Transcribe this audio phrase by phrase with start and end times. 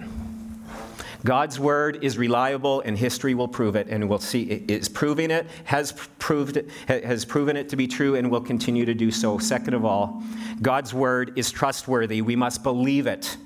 [1.24, 5.30] God's word is reliable and history will prove it and we'll see it is proving
[5.30, 9.10] it has proved it, has proven it to be true and will continue to do
[9.10, 10.22] so second of all
[10.62, 13.36] God's word is trustworthy we must believe it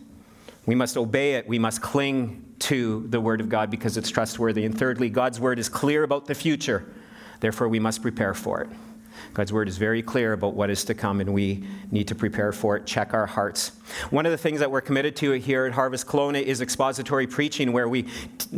[0.66, 1.46] we must obey it.
[1.46, 4.65] We must cling to the Word of God because it's trustworthy.
[4.65, 6.87] And thirdly, God's Word is clear about the future.
[7.41, 8.70] Therefore, we must prepare for it.
[9.33, 12.52] God's word is very clear about what is to come, and we need to prepare
[12.52, 13.73] for it, check our hearts.
[14.10, 17.73] One of the things that we're committed to here at Harvest Kelowna is expository preaching,
[17.73, 18.10] where we t-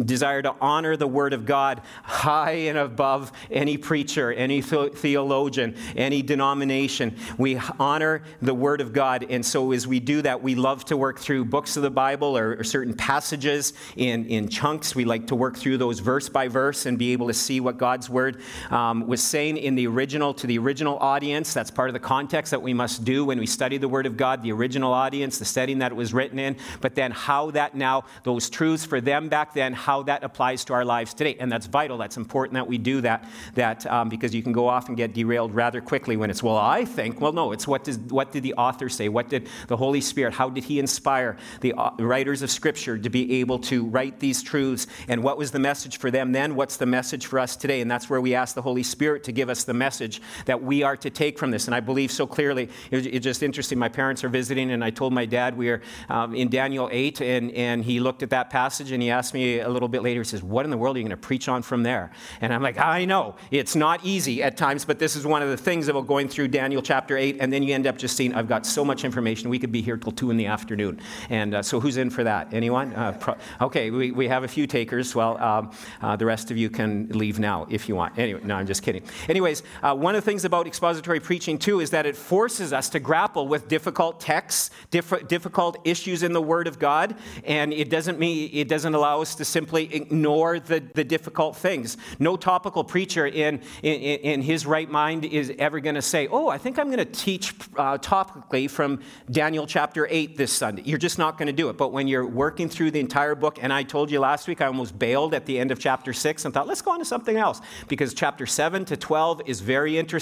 [0.05, 5.75] desire to honor the word of God high and above any preacher, any th- theologian,
[5.97, 7.17] any denomination.
[7.39, 10.97] We honor the word of God, and so as we do that, we love to
[10.97, 14.95] work through books of the Bible or, or certain passages in, in chunks.
[14.95, 17.79] We like to work through those verse by verse and be able to see what
[17.79, 21.55] God's word um, was saying in the original to the original audience.
[21.55, 24.17] That's part of the context that we must do when we study the Word of
[24.17, 27.75] God, the original audience, the setting that it was written in, but then how that
[27.75, 31.37] now, those truths for them back then, how that applies to our lives today.
[31.39, 31.99] And that's vital.
[31.99, 35.15] That's important that we do that, that um, because you can go off and get
[35.15, 38.43] derailed rather quickly when it's, well, I think, well, no, it's what, does, what did
[38.43, 39.09] the author say?
[39.09, 43.11] What did the Holy Spirit, how did he inspire the uh, writers of Scripture to
[43.11, 44.87] be able to write these truths?
[45.09, 46.55] And what was the message for them then?
[46.55, 47.81] What's the message for us today?
[47.81, 50.83] And that's where we ask the Holy Spirit to give us the message that we
[50.83, 51.67] are to take from this.
[51.67, 52.69] And I believe so clearly.
[52.91, 53.79] It just interesting.
[53.79, 57.21] My parents are visiting, and I told my dad we are um, in Daniel 8,
[57.21, 60.21] and, and he looked at that passage and he asked me a little bit later,
[60.21, 62.11] he says, What in the world are you going to preach on from there?
[62.41, 63.37] And I'm like, I know.
[63.51, 66.49] It's not easy at times, but this is one of the things about going through
[66.49, 69.51] Daniel chapter 8, and then you end up just seeing, I've got so much information.
[69.51, 71.01] We could be here till 2 in the afternoon.
[71.31, 72.53] And uh, so who's in for that?
[72.53, 72.93] Anyone?
[72.95, 75.15] Uh, pro- okay, we, we have a few takers.
[75.15, 75.71] Well, um,
[76.03, 78.19] uh, the rest of you can leave now if you want.
[78.19, 79.03] Anyway, no, I'm just kidding.
[79.29, 82.91] Anyways, uh, one of the things about expository preaching, too, is that it forces us
[82.91, 87.15] to grapple with difficult texts, diff- difficult issues in the Word of God,
[87.45, 91.97] and it doesn't mean it doesn't allow us to simply ignore the, the difficult things.
[92.19, 96.49] No topical preacher in, in, in his right mind is ever going to say, Oh,
[96.49, 99.01] I think I'm going to teach uh, topically from
[99.31, 100.83] Daniel chapter 8 this Sunday.
[100.85, 101.79] You're just not going to do it.
[101.79, 104.67] But when you're working through the entire book, and I told you last week, I
[104.67, 107.37] almost bailed at the end of chapter 6 and thought, let's go on to something
[107.37, 110.16] else, because chapter 7 to 12 is very interesting.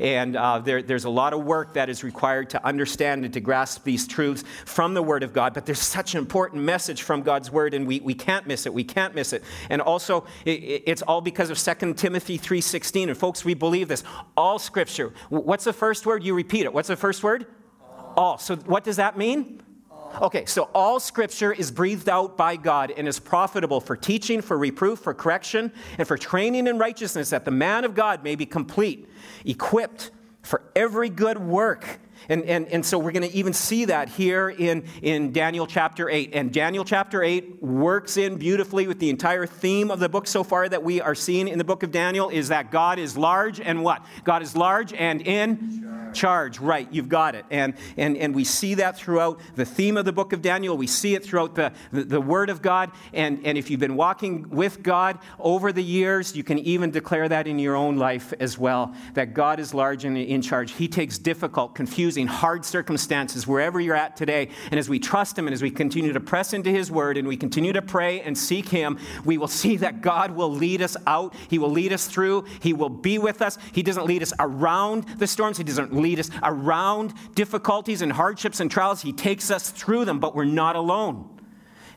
[0.00, 3.40] And uh, there, there's a lot of work that is required to understand and to
[3.40, 5.54] grasp these truths from the Word of God.
[5.54, 8.74] But there's such an important message from God's Word, and we, we can't miss it.
[8.74, 9.42] We can't miss it.
[9.70, 13.08] And also, it, it's all because of 2 Timothy 3.16.
[13.08, 14.04] And folks, we believe this.
[14.36, 15.12] All Scripture.
[15.28, 16.22] What's the first word?
[16.22, 16.72] You repeat it.
[16.72, 17.46] What's the first word?
[18.16, 18.38] All.
[18.38, 19.60] So what does that mean?
[20.20, 24.56] Okay, so all scripture is breathed out by God and is profitable for teaching, for
[24.56, 28.46] reproof, for correction, and for training in righteousness, that the man of God may be
[28.46, 29.08] complete,
[29.44, 31.98] equipped for every good work.
[32.28, 36.08] And, and, and so we're going to even see that here in, in Daniel chapter
[36.08, 36.30] 8.
[36.32, 40.44] And Daniel chapter 8 works in beautifully with the entire theme of the book so
[40.44, 43.60] far that we are seeing in the book of Daniel is that God is large
[43.60, 44.04] and what?
[44.24, 46.60] God is large and in charge.
[46.60, 47.44] Right, you've got it.
[47.50, 50.76] And, and, and we see that throughout the theme of the book of Daniel.
[50.76, 52.92] We see it throughout the, the, the Word of God.
[53.12, 57.28] And, and if you've been walking with God over the years, you can even declare
[57.28, 60.72] that in your own life as well that God is large and in charge.
[60.72, 64.50] He takes difficult, confusing, hard circumstances wherever you're at today.
[64.70, 67.26] And as we trust Him and as we continue to press into His Word and
[67.26, 70.96] we continue to pray and seek Him, we will see that God will lead us
[71.06, 71.34] out.
[71.48, 72.44] He will lead us through.
[72.60, 73.58] He will be with us.
[73.72, 75.58] He doesn't lead us around the storms.
[75.58, 79.02] He doesn't lead us around difficulties and hardships and trials.
[79.02, 81.33] He takes us through them, but we're not alone.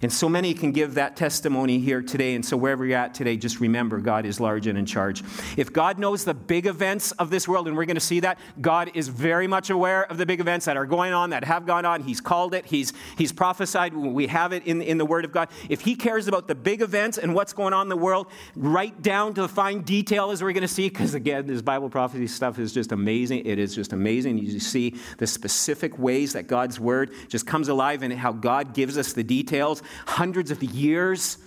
[0.01, 2.35] And so many can give that testimony here today.
[2.35, 5.23] And so, wherever you're at today, just remember God is large and in charge.
[5.57, 8.39] If God knows the big events of this world, and we're going to see that,
[8.61, 11.65] God is very much aware of the big events that are going on, that have
[11.65, 12.03] gone on.
[12.03, 13.93] He's called it, He's, he's prophesied.
[13.93, 15.49] We have it in, in the Word of God.
[15.69, 18.99] If He cares about the big events and what's going on in the world, right
[19.01, 22.27] down to the fine detail, as we're going to see, because again, this Bible prophecy
[22.27, 23.45] stuff is just amazing.
[23.45, 24.37] It is just amazing.
[24.37, 28.97] You see the specific ways that God's Word just comes alive and how God gives
[28.97, 31.37] us the details hundreds of years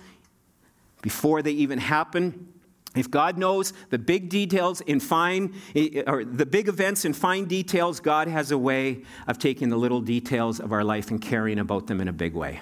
[1.01, 2.53] before they even happen.
[2.95, 7.45] If God knows the big details in fine, eh, or the big events in fine
[7.45, 11.59] details, God has a way of taking the little details of our life and caring
[11.59, 12.59] about them in a big way.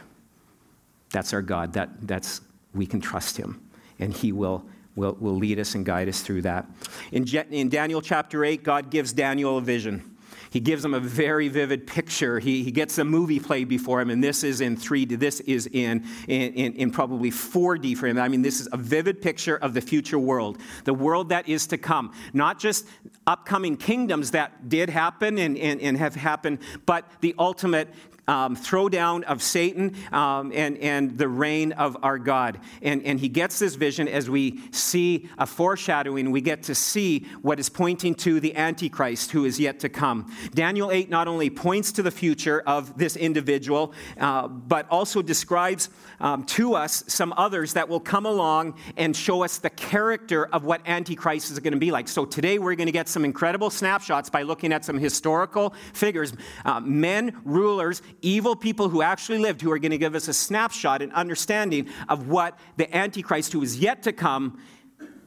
[1.12, 1.74] That's our God.
[1.74, 2.42] That, that's,
[2.76, 3.60] we can trust him,
[3.98, 4.64] and he will,
[4.96, 6.68] will, will lead us and guide us through that.
[7.12, 10.16] In, in Daniel chapter 8, God gives Daniel a vision.
[10.50, 12.40] He gives him a very vivid picture.
[12.40, 15.20] He, he gets a movie played before him, and this is in 3D.
[15.20, 18.18] This is in, in, in, probably 4D for him.
[18.18, 21.68] I mean, this is a vivid picture of the future world, the world that is
[21.68, 22.14] to come.
[22.34, 22.88] Not just
[23.28, 27.90] upcoming kingdoms that did happen and, and, and have happened, but the ultimate
[28.30, 32.60] um, throwdown of Satan um, and, and the reign of our God.
[32.84, 36.30] And, and he gets this vision as we see a foreshadowing.
[36.30, 40.32] We get to see what is pointing to the Antichrist who is yet to come.
[40.54, 45.90] Daniel 8 not only points to the future of this individual, uh, but also describes
[46.20, 50.66] um, to us some others that will come along and show us the character of
[50.66, 52.08] what Antichrist is going to be like.
[52.08, 56.34] So today we're going to get some incredible snapshots by looking at some historical figures,
[56.66, 60.34] uh, men, rulers, evil people who actually lived, who are going to give us a
[60.34, 64.62] snapshot and understanding of what the Antichrist who is yet to come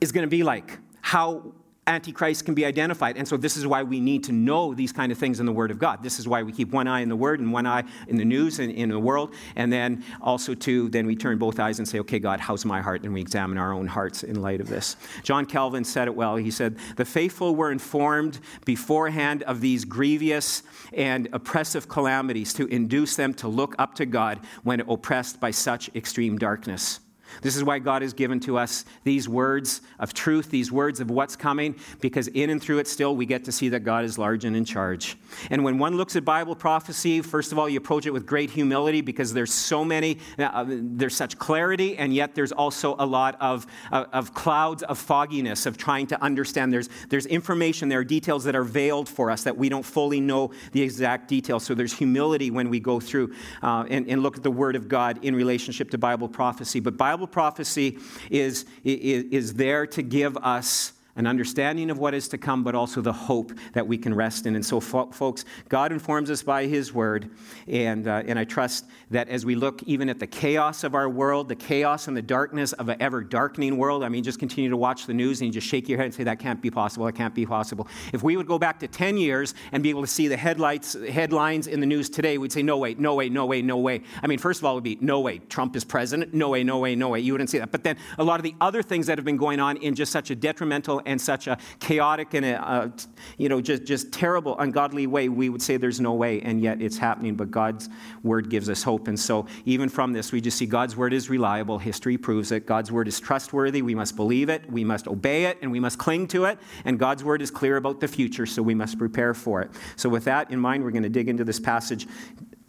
[0.00, 0.78] is going to be like.
[1.00, 1.52] How
[1.84, 3.16] Antichrist can be identified.
[3.16, 5.52] And so this is why we need to know these kind of things in the
[5.52, 6.00] Word of God.
[6.00, 8.24] This is why we keep one eye in the Word and one eye in the
[8.24, 9.34] news and in the world.
[9.56, 12.80] And then also to then we turn both eyes and say, okay, God, how's my
[12.80, 13.02] heart?
[13.02, 14.96] And we examine our own hearts in light of this.
[15.24, 16.36] John Calvin said it well.
[16.36, 20.62] He said, the faithful were informed beforehand of these grievous
[20.92, 25.90] and oppressive calamities to induce them to look up to God when oppressed by such
[25.96, 27.00] extreme darkness.
[27.40, 31.10] This is why God has given to us these words of truth, these words of
[31.10, 34.18] what's coming, because in and through it still we get to see that God is
[34.18, 35.16] large and in charge.
[35.50, 38.50] And when one looks at Bible prophecy, first of all, you approach it with great
[38.50, 43.36] humility because there's so many, uh, there's such clarity, and yet there's also a lot
[43.40, 46.72] of, uh, of clouds of fogginess of trying to understand.
[46.72, 50.20] There's, there's information, there are details that are veiled for us that we don't fully
[50.20, 51.64] know the exact details.
[51.64, 53.32] So there's humility when we go through
[53.62, 56.80] uh, and, and look at the Word of God in relationship to Bible prophecy.
[56.80, 57.98] But Bible Bible prophecy
[58.30, 62.74] is, is, is there to give us an understanding of what is to come, but
[62.74, 64.54] also the hope that we can rest in.
[64.54, 67.30] And so, folks, God informs us by His Word.
[67.68, 71.10] And, uh, and I trust that as we look even at the chaos of our
[71.10, 74.70] world, the chaos and the darkness of an ever darkening world, I mean, just continue
[74.70, 76.70] to watch the news and you just shake your head and say, that can't be
[76.70, 77.86] possible, that can't be possible.
[78.14, 80.96] If we would go back to 10 years and be able to see the headlights,
[81.10, 84.00] headlines in the news today, we'd say, no way, no way, no way, no way.
[84.22, 86.64] I mean, first of all, it would be, no way, Trump is president, no way,
[86.64, 87.20] no way, no way.
[87.20, 87.70] You wouldn't see that.
[87.70, 90.10] But then a lot of the other things that have been going on in just
[90.10, 92.92] such a detrimental and such a chaotic and a, a,
[93.38, 96.80] you know just, just terrible ungodly way we would say there's no way and yet
[96.80, 97.34] it's happening.
[97.34, 97.88] But god's
[98.22, 99.08] word gives us hope.
[99.08, 101.78] And so even from this we just see god's word is reliable.
[101.78, 102.66] History proves it.
[102.66, 103.82] God's word is trustworthy.
[103.82, 104.70] We must believe it.
[104.70, 106.58] We must obey it and we must cling to it.
[106.84, 109.70] And god's word is clear about the future so we must prepare for it.
[109.96, 112.06] So with that in mind we're going to dig into this passage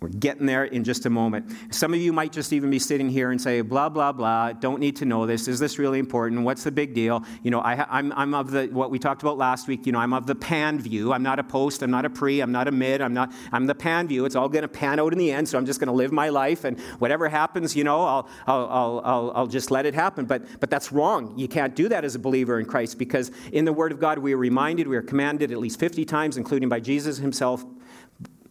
[0.03, 1.49] we're getting there in just a moment.
[1.71, 4.81] Some of you might just even be sitting here and say, blah, blah, blah, don't
[4.81, 5.47] need to know this.
[5.47, 6.41] Is this really important?
[6.41, 7.23] What's the big deal?
[7.41, 9.93] You know, I, am I'm, I'm of the, what we talked about last week, you
[9.93, 11.13] know, I'm of the pan view.
[11.13, 13.65] I'm not a post, I'm not a pre, I'm not a mid, I'm not, I'm
[13.65, 14.25] the pan view.
[14.25, 16.11] It's all going to pan out in the end, so I'm just going to live
[16.11, 19.95] my life, and whatever happens, you know, I'll, I'll, I'll, I'll, I'll just let it
[19.95, 20.25] happen.
[20.25, 21.39] But, but that's wrong.
[21.39, 24.19] You can't do that as a believer in Christ because in the Word of God,
[24.19, 27.63] we are reminded, we are commanded at least 50 times, including by Jesus himself,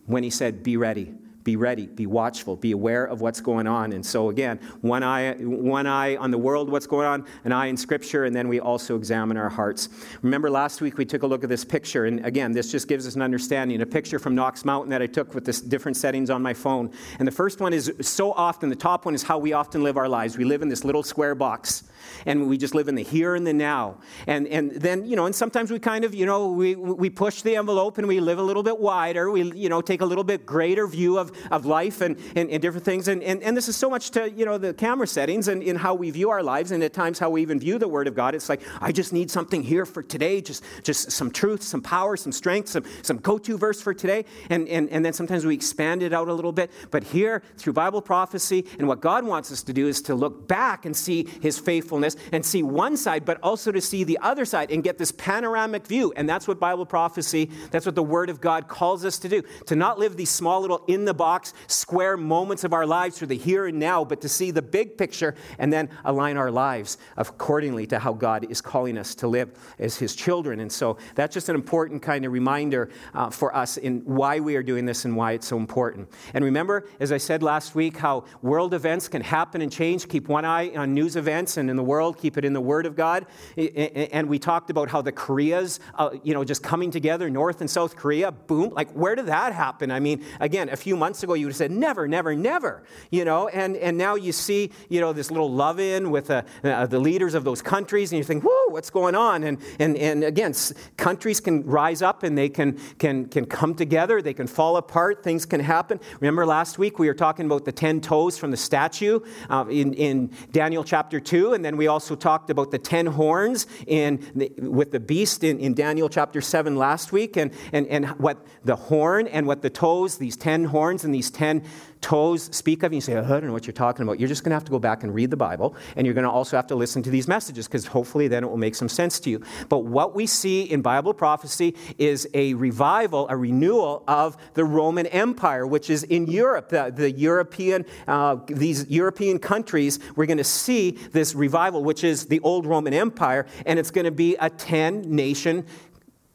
[0.06, 1.12] when he said, Be ready
[1.44, 3.92] be ready, be watchful, be aware of what's going on.
[3.92, 7.66] And so, again, one eye, one eye on the world, what's going on, an eye
[7.66, 9.88] in Scripture, and then we also examine our hearts.
[10.22, 13.06] Remember last week we took a look at this picture, and again, this just gives
[13.06, 13.80] us an understanding.
[13.82, 16.90] A picture from Knox Mountain that I took with this different settings on my phone.
[17.18, 19.96] And the first one is so often, the top one is how we often live
[19.96, 20.38] our lives.
[20.38, 21.84] We live in this little square box
[22.26, 23.98] and we just live in the here and the now.
[24.26, 27.42] And, and then, you know, and sometimes we kind of, you know, we, we push
[27.42, 29.30] the envelope and we live a little bit wider.
[29.30, 32.62] We, you know, take a little bit greater view of, of life and, and, and
[32.62, 33.08] different things.
[33.08, 35.76] And, and, and this is so much to, you know, the camera settings and in
[35.76, 38.14] how we view our lives and at times how we even view the Word of
[38.14, 38.34] God.
[38.34, 42.16] It's like, I just need something here for today, just, just some truth, some power,
[42.16, 44.24] some strength, some, some go-to verse for today.
[44.50, 46.70] And, and, and then sometimes we expand it out a little bit.
[46.90, 50.48] But here, through Bible prophecy and what God wants us to do is to look
[50.48, 51.58] back and see His
[51.92, 55.12] faithfulness and see one side, but also to see the other side and get this
[55.12, 56.12] panoramic view.
[56.16, 59.42] And that's what Bible prophecy, that's what the Word of God calls us to do.
[59.66, 63.26] To not live these small little in the box, square moments of our lives for
[63.26, 66.98] the here and now, but to see the big picture and then align our lives
[67.16, 70.60] accordingly to how God is calling us to live as His children.
[70.60, 74.56] And so that's just an important kind of reminder uh, for us in why we
[74.56, 76.08] are doing this and why it's so important.
[76.34, 80.08] And remember, as I said last week, how world events can happen and change.
[80.08, 82.60] Keep one eye on news events and in the world world, keep it in the
[82.60, 83.26] Word of God.
[83.56, 87.70] And we talked about how the Koreas, uh, you know, just coming together, North and
[87.70, 88.70] South Korea, boom.
[88.70, 89.90] Like, where did that happen?
[89.90, 92.82] I mean, again, a few months months ago, you would have said, never, never, never,
[93.10, 96.42] you know, and, and now you see, you know, this little love in with uh,
[96.64, 99.44] uh, the leaders of those countries, and you think, whoa, what's going on?
[99.44, 100.54] And, and, and again,
[100.96, 105.22] countries can rise up and they can, can, can come together, they can fall apart,
[105.22, 106.00] things can happen.
[106.20, 109.20] Remember last week we were talking about the 10 toes from the statue
[109.50, 113.66] uh, in, in Daniel chapter 2, and then we also talked about the 10 horns
[113.86, 114.20] in,
[114.58, 118.76] with the beast in, in Daniel chapter 7 last week, and, and, and what the
[118.76, 121.64] horn and what the toes, these 10 horns and these 10
[122.02, 124.20] toes speak of, and you say, oh, I don't know what you're talking about.
[124.20, 126.26] You're just going to have to go back and read the Bible, and you're going
[126.26, 128.88] to also have to listen to these messages because hopefully then it will make some
[128.88, 129.42] sense to you.
[129.68, 135.06] But what we see in Bible prophecy is a revival, a renewal of the Roman
[135.06, 136.68] Empire, which is in Europe.
[136.68, 142.26] The, the European, uh, these European countries, we're going to see this revival, which is
[142.26, 145.64] the old Roman Empire, and it's going to be a 10 nation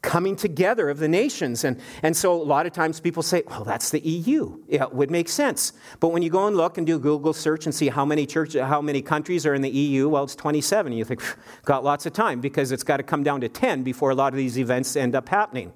[0.08, 1.64] coming together of the nations.
[1.64, 4.58] And, and so a lot of times people say, well, that's the EU.
[4.66, 5.74] Yeah, it would make sense.
[6.00, 8.24] But when you go and look and do a Google search and see how many
[8.24, 10.94] church, how many countries are in the EU, well, it's 27.
[10.94, 11.22] You think,
[11.66, 14.32] got lots of time because it's got to come down to 10 before a lot
[14.32, 15.74] of these events end up happening.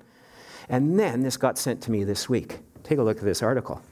[0.66, 2.60] And then this got sent to me this week.
[2.84, 3.82] Take a look at this article.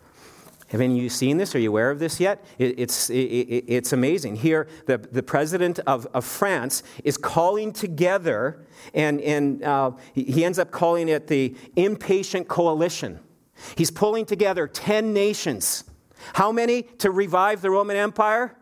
[0.70, 1.54] Have any of you seen this?
[1.56, 2.44] Are you aware of this yet?
[2.56, 4.36] It, it's, it, it's amazing.
[4.36, 10.60] Here, the, the president of, of France is calling together, and, and uh, he ends
[10.60, 13.18] up calling it the Impatient Coalition.
[13.76, 15.84] He's pulling together 10 nations.
[16.34, 18.56] How many to revive the Roman Empire?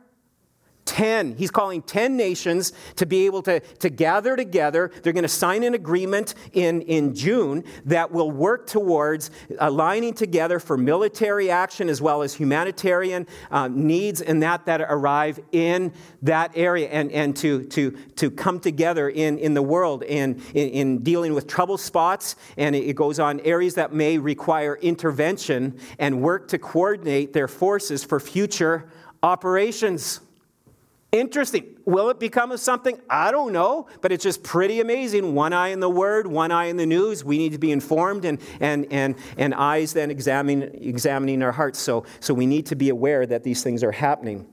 [0.89, 1.37] 10.
[1.37, 4.91] He's calling 10 nations to be able to, to gather together.
[5.03, 10.59] They're going to sign an agreement in, in June that will work towards aligning together
[10.59, 15.93] for military action as well as humanitarian uh, needs and that that arrive in
[16.23, 20.69] that area and, and to, to, to come together in, in the world in, in,
[20.71, 22.35] in dealing with trouble spots.
[22.57, 28.05] And it goes on areas that may require intervention and work to coordinate their forces
[28.05, 28.89] for future
[29.23, 30.21] operations.
[31.11, 31.77] Interesting.
[31.87, 33.01] Will it become something?
[33.09, 35.35] I don't know, but it's just pretty amazing.
[35.35, 37.25] One eye in the Word, one eye in the news.
[37.25, 41.79] We need to be informed and, and, and, and eyes then examining, examining our hearts.
[41.79, 44.47] So, so we need to be aware that these things are happening.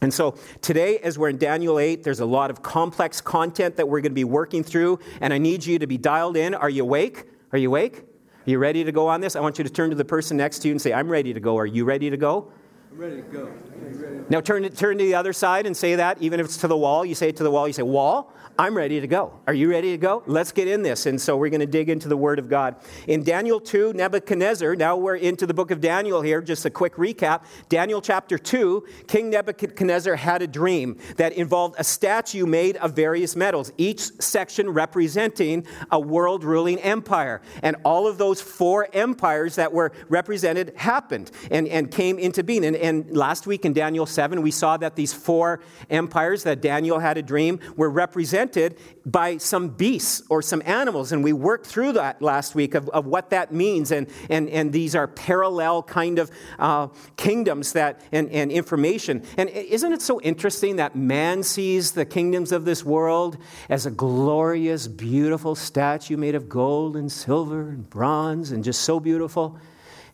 [0.00, 3.88] And so today, as we're in Daniel 8, there's a lot of complex content that
[3.88, 6.54] we're going to be working through, and I need you to be dialed in.
[6.54, 7.24] Are you awake?
[7.50, 7.98] Are you awake?
[7.98, 9.34] Are you ready to go on this?
[9.34, 11.32] I want you to turn to the person next to you and say, I'm ready
[11.32, 11.58] to go.
[11.58, 12.52] Are you ready to go?
[12.96, 13.50] Ready to go.
[13.78, 14.24] Ready?
[14.30, 16.76] Now turn, turn to the other side and say that, even if it's to the
[16.76, 17.04] wall.
[17.04, 17.66] You say it to the wall.
[17.66, 19.38] You say, Wall, I'm ready to go.
[19.46, 20.22] Are you ready to go?
[20.24, 21.04] Let's get in this.
[21.04, 22.76] And so we're going to dig into the Word of God.
[23.06, 26.94] In Daniel 2, Nebuchadnezzar, now we're into the book of Daniel here, just a quick
[26.94, 27.42] recap.
[27.68, 33.36] Daniel chapter 2, King Nebuchadnezzar had a dream that involved a statue made of various
[33.36, 37.42] metals, each section representing a world ruling empire.
[37.62, 42.64] And all of those four empires that were represented happened and, and came into being.
[42.64, 45.60] And, and last week in Daniel 7, we saw that these four
[45.90, 51.12] empires that Daniel had a dream were represented represented by some beasts or some animals.
[51.12, 53.92] And we worked through that last week of, of what that means.
[53.92, 59.22] And, and, and these are parallel kind of uh, kingdoms that, and, and information.
[59.36, 63.36] And isn't it so interesting that man sees the kingdoms of this world
[63.68, 68.98] as a glorious, beautiful statue made of gold and silver and bronze and just so
[68.98, 69.58] beautiful?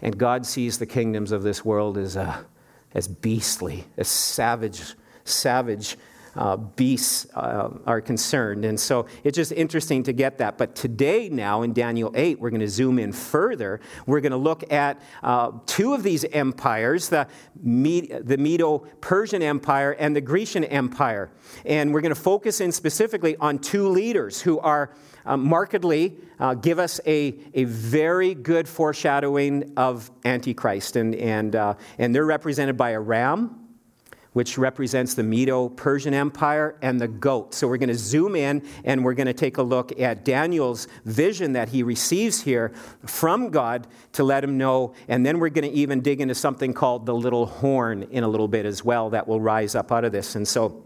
[0.03, 2.43] And God sees the kingdoms of this world as, uh,
[2.93, 5.97] as beastly, as savage, savage
[6.37, 8.65] uh, beasts uh, are concerned.
[8.65, 10.59] And so it's just interesting to get that.
[10.59, 13.81] But today, now in Daniel 8, we're going to zoom in further.
[14.07, 17.27] We're going to look at uh, two of these empires the,
[17.63, 21.31] the Medo Persian Empire and the Grecian Empire.
[21.65, 26.55] And we're going to focus in specifically on two leaders who are uh, markedly uh,
[26.55, 30.97] give us a, a very good foreshadowing of Antichrist.
[30.97, 33.62] And, and, uh, and they're represented by a ram
[34.33, 37.55] which represents the Medo Persian Empire, and the goat.
[37.55, 40.89] So we're going to zoom in and we're going to take a look at Daniel's
[41.05, 42.73] vision that he receives here
[43.07, 44.95] from God to let him know.
[45.09, 48.29] And then we're going to even dig into something called the little horn in a
[48.29, 50.35] little bit as well that will rise up out of this.
[50.35, 50.85] And so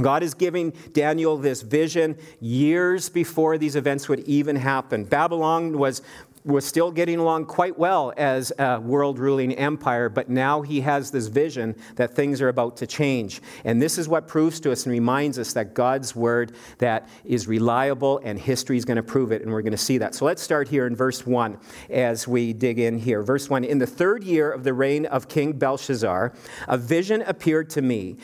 [0.00, 5.04] God is giving Daniel this vision years before these events would even happen.
[5.04, 6.02] Babylon was
[6.46, 11.10] was still getting along quite well as a world ruling empire, but now he has
[11.10, 13.42] this vision that things are about to change.
[13.64, 17.48] And this is what proves to us and reminds us that God's word that is
[17.48, 20.14] reliable and history is going to prove it, and we're going to see that.
[20.14, 21.58] So let's start here in verse 1
[21.90, 23.22] as we dig in here.
[23.22, 26.32] Verse 1 In the third year of the reign of King Belshazzar,
[26.68, 28.18] a vision appeared to me,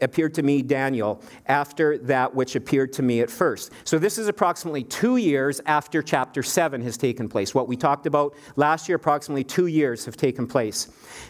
[0.00, 3.72] appeared to me, Daniel, after that which appeared to me at first.
[3.82, 7.54] So this is approximately two years after chapter 7 has taken taken place.
[7.54, 10.88] What we talked about last year, approximately two years have taken place.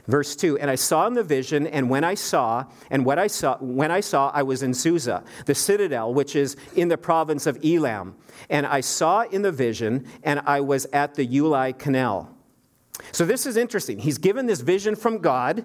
[0.08, 3.28] Verse 2 And I saw in the vision, and when I saw, and what I
[3.28, 7.46] saw, when I saw, I was in Susa, the citadel, which is in the province
[7.46, 8.16] of Elam.
[8.50, 12.36] And I saw in the vision, and I was at the Ulai Canal.
[13.12, 14.00] So this is interesting.
[14.00, 15.64] He's given this vision from God,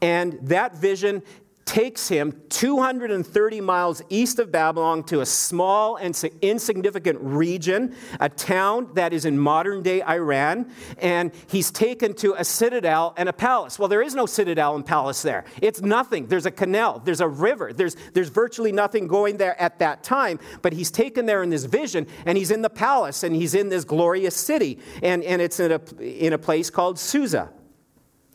[0.00, 1.22] and that vision
[1.70, 8.90] takes him 230 miles east of Babylon to a small and insignificant region, a town
[8.94, 13.78] that is in modern day Iran, and he's taken to a citadel and a palace.
[13.78, 15.44] Well, there is no citadel and palace there.
[15.62, 16.26] It's nothing.
[16.26, 20.40] There's a canal, there's a river, there's, there's virtually nothing going there at that time,
[20.62, 23.68] but he's taken there in this vision, and he's in the palace, and he's in
[23.68, 27.48] this glorious city, and, and it's in a, in a place called Susa.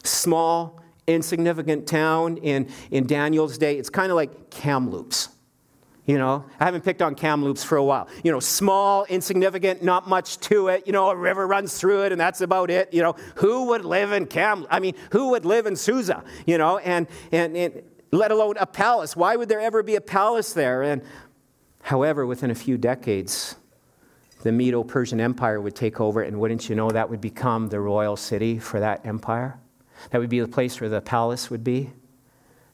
[0.05, 3.77] Small, insignificant town in, in Daniel's day.
[3.77, 5.29] It's kind of like Kamloops.
[6.05, 8.07] You know, I haven't picked on Kamloops for a while.
[8.23, 10.85] You know, small, insignificant, not much to it.
[10.85, 12.93] You know, a river runs through it, and that's about it.
[12.93, 14.71] You know, who would live in Kamloops?
[14.71, 16.23] I mean, who would live in Susa?
[16.45, 17.81] You know, and, and, and
[18.11, 19.15] let alone a palace.
[19.15, 20.83] Why would there ever be a palace there?
[20.83, 21.01] And
[21.81, 23.55] however, within a few decades,
[24.43, 27.79] the Medo Persian Empire would take over, and wouldn't you know that would become the
[27.79, 29.59] royal city for that empire?
[30.11, 31.91] That would be the place where the palace would be.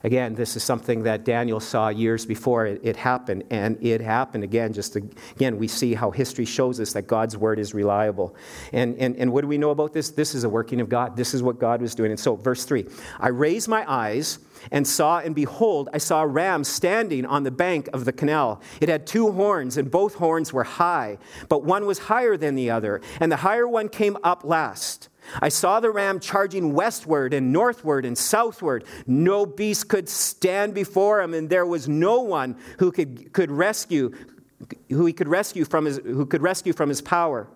[0.03, 4.43] Again, this is something that Daniel saw years before it, it, happened, and it happened
[4.43, 4.73] again.
[4.73, 8.35] Just again, we see how history shows us that God's word is reliable.
[8.73, 10.09] And, and, and what do we know about this?
[10.09, 11.15] This is a working of God.
[11.15, 12.09] This is what God was doing.
[12.09, 12.87] And so, verse 3
[13.19, 14.39] I raised my eyes
[14.71, 18.61] and saw, and behold, I saw a ram standing on the bank of the canal.
[18.79, 22.71] It had two horns, and both horns were high, but one was higher than the
[22.71, 25.09] other, and the higher one came up last.
[25.41, 28.83] I saw the ram charging westward and northward and southward.
[29.05, 34.11] No beast could stand before him, and there was no one who could, could rescue,
[34.89, 37.47] who he could rescue from his, who could rescue from his power.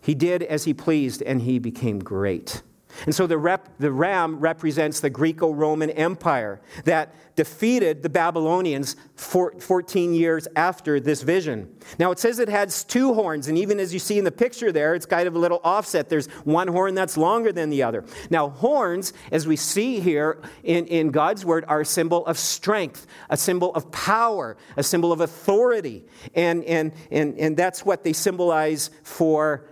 [0.00, 2.62] He did as he pleased, and he became great.
[3.06, 8.96] And so the, rep, the ram represents the Greco Roman Empire that defeated the Babylonians
[9.14, 11.74] 14 years after this vision.
[11.98, 14.72] Now it says it has two horns, and even as you see in the picture
[14.72, 16.08] there, it's kind of a little offset.
[16.08, 18.04] There's one horn that's longer than the other.
[18.28, 23.06] Now, horns, as we see here in, in God's word, are a symbol of strength,
[23.30, 26.04] a symbol of power, a symbol of authority.
[26.34, 29.66] And, and, and, and that's what they symbolize for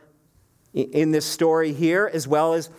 [0.72, 2.70] in this story here, as well as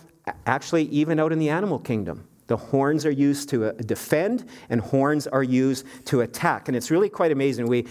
[0.46, 2.26] actually, even out in the animal kingdom.
[2.46, 6.66] The horns are used to uh, defend, and horns are used to attack.
[6.66, 7.68] And it's really quite amazing.
[7.68, 7.86] We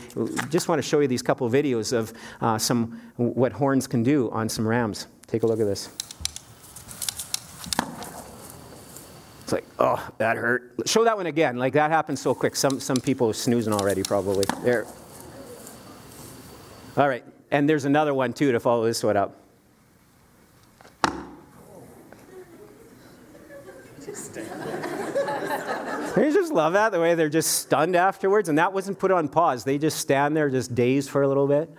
[0.49, 2.11] just want to show you these couple of videos of
[2.41, 5.07] uh, some what horns can do on some rams.
[5.27, 5.89] Take a look at this.
[9.43, 10.73] It's like, oh, that hurt.
[10.85, 11.55] Show that one again.
[11.55, 12.57] Like that happens so quick.
[12.57, 14.45] Some some people are snoozing already, probably.
[14.65, 14.85] There.
[16.97, 19.38] All right, and there's another one too to follow this one up.
[26.15, 28.49] I just love that, the way they're just stunned afterwards.
[28.49, 29.63] And that wasn't put on pause.
[29.63, 31.69] They just stand there, just dazed for a little bit,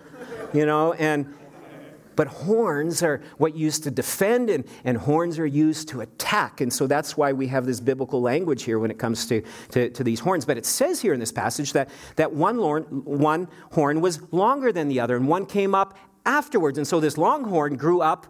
[0.53, 0.93] you know?
[0.93, 1.33] And,
[2.15, 6.61] but horns are what used to defend, and, and horns are used to attack.
[6.61, 9.89] And so that's why we have this biblical language here when it comes to, to,
[9.89, 10.45] to these horns.
[10.45, 14.87] But it says here in this passage that, that one, one horn was longer than
[14.87, 16.77] the other, and one came up afterwards.
[16.77, 18.27] And so this long horn grew up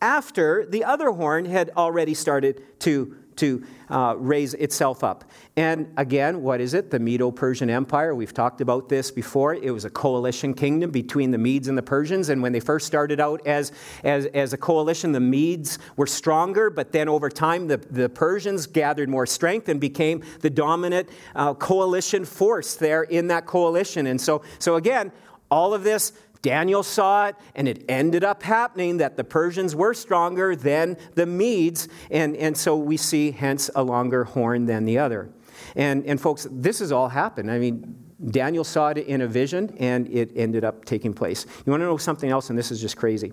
[0.00, 5.24] after the other horn had already started to to uh, raise itself up.
[5.56, 6.90] And again, what is it?
[6.90, 8.14] The Medo Persian Empire.
[8.14, 9.54] We've talked about this before.
[9.54, 12.28] It was a coalition kingdom between the Medes and the Persians.
[12.28, 16.70] And when they first started out as, as, as a coalition, the Medes were stronger,
[16.70, 21.54] but then over time, the, the Persians gathered more strength and became the dominant uh,
[21.54, 24.06] coalition force there in that coalition.
[24.06, 25.12] And so, so again,
[25.50, 26.12] all of this
[26.44, 31.24] Daniel saw it, and it ended up happening that the Persians were stronger than the
[31.24, 35.30] Medes, and, and so we see, hence, a longer horn than the other.
[35.74, 37.50] And, and folks, this has all happened.
[37.50, 41.46] I mean, Daniel saw it in a vision, and it ended up taking place.
[41.64, 43.32] You want to know something else, and this is just crazy.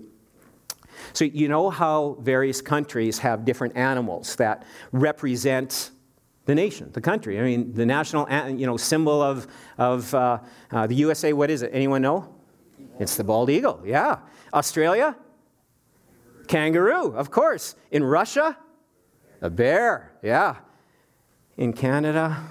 [1.12, 5.90] So, you know how various countries have different animals that represent
[6.46, 7.38] the nation, the country.
[7.38, 9.46] I mean, the national you know, symbol of,
[9.76, 10.38] of uh,
[10.70, 11.72] uh, the USA, what is it?
[11.74, 12.36] Anyone know?
[12.98, 14.18] It's the bald eagle, yeah.
[14.52, 15.16] Australia?
[16.46, 17.74] Kangaroo, of course.
[17.90, 18.56] In Russia?
[19.40, 20.56] A bear, yeah.
[21.56, 22.42] In Canada?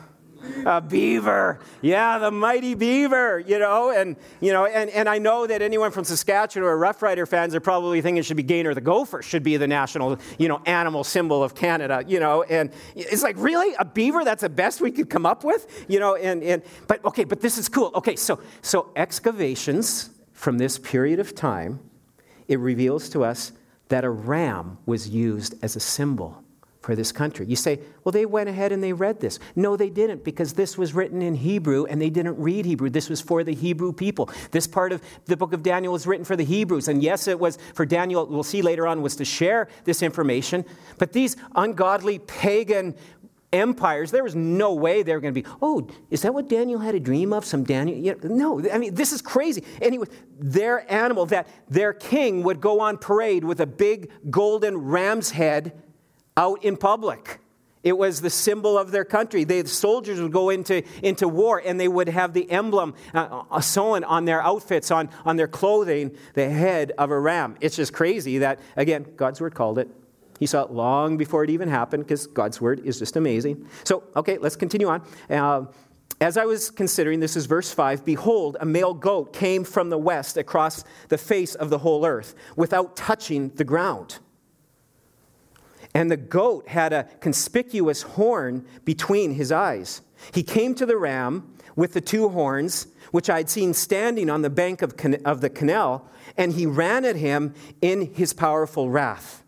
[0.65, 1.59] A beaver.
[1.81, 5.91] Yeah, the mighty beaver, you know, and you know, and, and I know that anyone
[5.91, 9.21] from Saskatchewan or Rough Rider fans are probably thinking it should be Gainer the gopher
[9.21, 13.35] should be the national, you know, animal symbol of Canada, you know, and it's like,
[13.37, 13.75] really?
[13.77, 14.23] A beaver?
[14.23, 15.85] That's the best we could come up with?
[15.87, 17.91] You know, and, and but okay, but this is cool.
[17.93, 20.09] Okay, so so excavations
[20.41, 21.79] from this period of time
[22.47, 23.51] it reveals to us
[23.89, 26.43] that a ram was used as a symbol
[26.79, 27.45] for this country.
[27.45, 29.37] You say, well, they went ahead and they read this.
[29.55, 32.89] No, they didn't, because this was written in Hebrew and they didn't read Hebrew.
[32.89, 34.31] This was for the Hebrew people.
[34.49, 36.87] This part of the book of Daniel was written for the Hebrews.
[36.87, 40.65] And yes, it was for Daniel, we'll see later on, was to share this information.
[40.97, 42.95] But these ungodly pagan
[43.53, 46.79] empires, there was no way they were going to be, oh, is that what Daniel
[46.79, 47.45] had a dream of?
[47.45, 47.97] Some Daniel?
[47.97, 49.63] Yeah, no, I mean, this is crazy.
[49.81, 50.07] Anyway,
[50.39, 55.81] their animal, that their king would go on parade with a big golden ram's head
[56.37, 57.39] out in public.
[57.83, 59.43] It was the symbol of their country.
[59.43, 63.43] They, the soldiers would go into, into war and they would have the emblem uh,
[63.49, 67.57] uh, sewn on their outfits, on, on their clothing, the head of a ram.
[67.59, 69.89] It's just crazy that, again, God's word called it.
[70.41, 73.63] He saw it long before it even happened because God's word is just amazing.
[73.83, 75.03] So, okay, let's continue on.
[75.29, 75.65] Uh,
[76.19, 79.99] as I was considering, this is verse 5 Behold, a male goat came from the
[79.99, 84.17] west across the face of the whole earth without touching the ground.
[85.93, 90.01] And the goat had a conspicuous horn between his eyes.
[90.33, 94.41] He came to the ram with the two horns, which I had seen standing on
[94.41, 99.40] the bank of, of the canal, and he ran at him in his powerful wrath.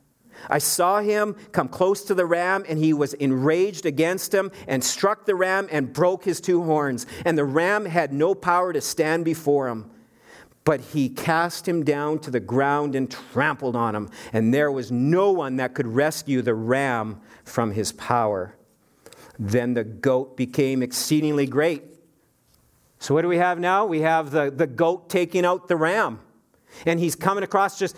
[0.50, 4.84] I saw him come close to the ram, and he was enraged against him and
[4.84, 7.06] struck the ram and broke his two horns.
[7.26, 9.90] And the ram had no power to stand before him.
[10.66, 14.92] But he cast him down to the ground and trampled on him, and there was
[14.92, 18.56] no one that could rescue the ram from his power.
[19.38, 21.84] Then the goat became exceedingly great.
[23.00, 23.86] So, what do we have now?
[23.86, 26.20] We have the, the goat taking out the ram.
[26.86, 27.96] And he's coming across just,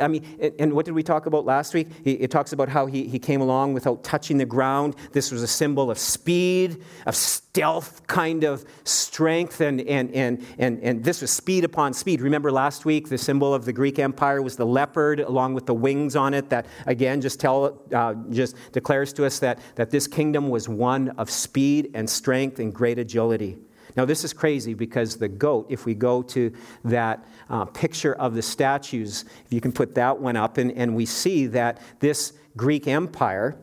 [0.00, 0.24] I mean,
[0.58, 1.88] and what did we talk about last week?
[2.04, 4.96] It talks about how he, he came along without touching the ground.
[5.12, 10.80] This was a symbol of speed, of stealth kind of strength, and, and, and, and,
[10.80, 12.20] and this was speed upon speed.
[12.20, 15.74] Remember last week, the symbol of the Greek Empire was the leopard along with the
[15.74, 20.06] wings on it, that again just, tell, uh, just declares to us that, that this
[20.06, 23.58] kingdom was one of speed and strength and great agility.
[23.96, 26.52] Now, this is crazy because the goat, if we go to
[26.84, 30.94] that uh, picture of the statues, if you can put that one up, and, and
[30.94, 33.56] we see that this Greek empire,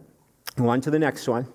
[0.55, 1.47] go on to the next one.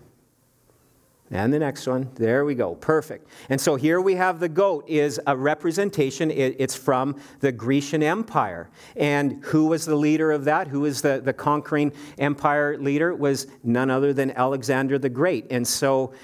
[1.34, 2.08] And the next one.
[2.14, 2.76] There we go.
[2.76, 3.26] Perfect.
[3.48, 6.30] And so here we have the goat is a representation.
[6.30, 8.70] It's from the Grecian Empire.
[8.94, 10.68] And who was the leader of that?
[10.68, 13.10] Who was the, the conquering empire leader?
[13.10, 15.48] It was none other than Alexander the Great.
[15.50, 16.14] And so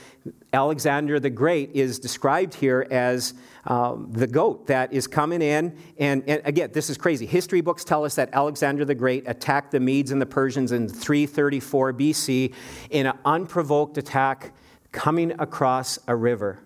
[0.52, 5.76] Alexander the Great is described here as um, the goat that is coming in.
[5.98, 7.26] And, and, again, this is crazy.
[7.26, 10.88] History books tell us that Alexander the Great attacked the Medes and the Persians in
[10.88, 12.54] 334 BC
[12.90, 14.52] in an unprovoked attack
[14.92, 16.60] coming across a river.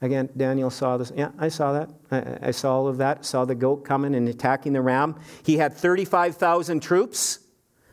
[0.00, 1.12] Again, Daniel saw this.
[1.14, 1.90] Yeah, I saw that.
[2.10, 3.24] I, I saw all of that.
[3.24, 5.18] Saw the goat coming and attacking the ram.
[5.42, 7.40] He had 35,000 troops,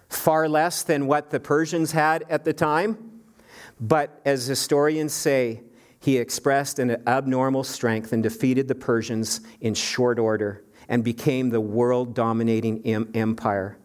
[0.08, 3.22] far less than what the Persians had at the time.
[3.80, 5.62] But as historians say,
[6.00, 11.60] he expressed an abnormal strength and defeated the Persians in short order and became the
[11.60, 12.86] world dominating
[13.16, 13.80] empire.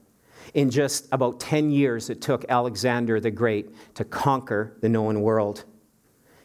[0.52, 5.64] In just about 10 years, it took Alexander the Great to conquer the known world.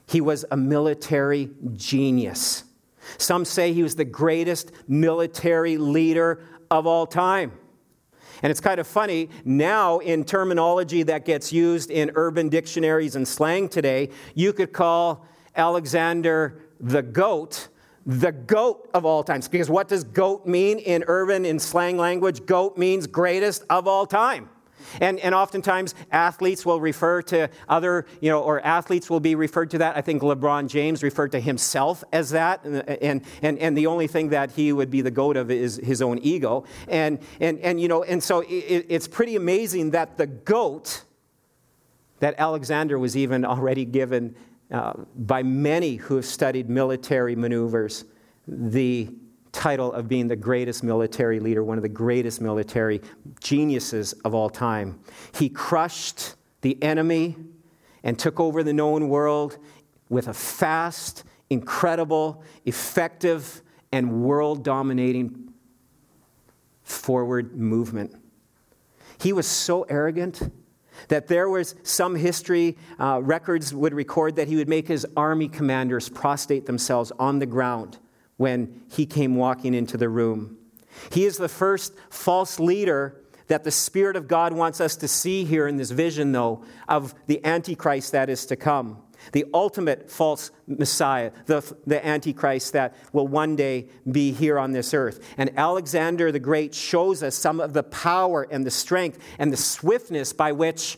[0.08, 2.64] He was a military genius.
[3.18, 7.52] Some say he was the greatest military leader of all time.
[8.44, 13.28] And it's kind of funny, now in terminology that gets used in urban dictionaries and
[13.28, 17.70] slang today, you could call Alexander the goat
[18.06, 19.48] the goat of all times.
[19.48, 22.46] Because what does goat mean in urban, in slang language?
[22.46, 24.50] Goat means greatest of all time.
[25.02, 29.72] And, and oftentimes athletes will refer to other, you know, or athletes will be referred
[29.72, 29.98] to that.
[29.98, 32.64] I think LeBron James referred to himself as that.
[32.64, 36.02] And, and, and the only thing that he would be the goat of is his
[36.02, 36.66] own ego.
[36.88, 41.04] And, and, and you know, and so it, it's pretty amazing that the goat
[42.20, 44.36] that Alexander was even already given
[44.72, 48.06] uh, by many who have studied military maneuvers
[48.48, 49.10] the
[49.56, 53.02] title of being the greatest military leader, one of the greatest military
[53.40, 55.00] geniuses of all time.
[55.34, 57.38] He crushed the enemy
[58.04, 59.58] and took over the known world
[60.10, 63.62] with a fast, incredible, effective,
[63.94, 65.54] and world dominating
[66.84, 68.14] forward movement.
[69.20, 70.52] He was so arrogant
[71.08, 75.48] that there was some history uh, records would record that he would make his army
[75.48, 78.00] commanders prostrate themselves on the ground
[78.38, 80.58] when he came walking into the room.
[81.12, 85.44] He is the first false leader that the Spirit of God wants us to see
[85.44, 89.02] here in this vision, though, of the Antichrist that is to come.
[89.32, 94.94] The ultimate false Messiah, the, the Antichrist that will one day be here on this
[94.94, 95.20] earth.
[95.38, 99.58] And Alexander the Great shows us some of the power and the strength and the
[99.58, 100.98] swiftness by which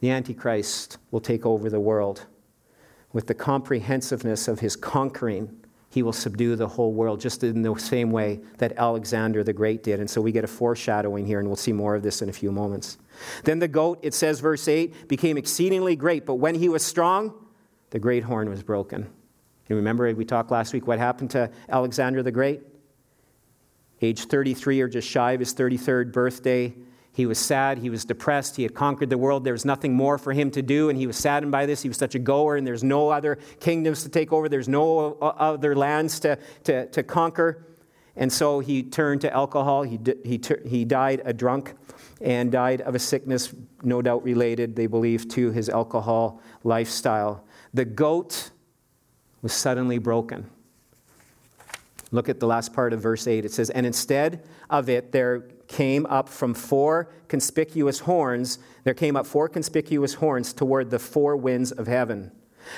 [0.00, 2.26] the Antichrist will take over the world
[3.12, 5.64] with the comprehensiveness of his conquering
[5.96, 9.82] he will subdue the whole world, just in the same way that Alexander the Great
[9.82, 9.98] did.
[9.98, 12.34] And so we get a foreshadowing here, and we'll see more of this in a
[12.34, 12.98] few moments.
[13.44, 17.32] Then the goat, it says, verse 8, became exceedingly great, but when he was strong,
[17.88, 19.10] the great horn was broken.
[19.70, 22.60] You remember we talked last week what happened to Alexander the Great?
[24.02, 26.74] Age 33 or just shy of his 33rd birthday,
[27.16, 27.78] he was sad.
[27.78, 28.56] He was depressed.
[28.56, 29.42] He had conquered the world.
[29.42, 31.80] There was nothing more for him to do, and he was saddened by this.
[31.80, 35.14] He was such a goer, and there's no other kingdoms to take over, there's no
[35.22, 37.64] other lands to, to, to conquer.
[38.16, 39.82] And so he turned to alcohol.
[39.82, 41.72] He, he, he died a drunk
[42.20, 47.46] and died of a sickness, no doubt related, they believe, to his alcohol lifestyle.
[47.72, 48.50] The goat
[49.40, 50.50] was suddenly broken.
[52.10, 53.46] Look at the last part of verse 8.
[53.46, 59.16] It says, And instead of it, there came up from four conspicuous horns, there came
[59.16, 62.30] up four conspicuous horns toward the four winds of heaven.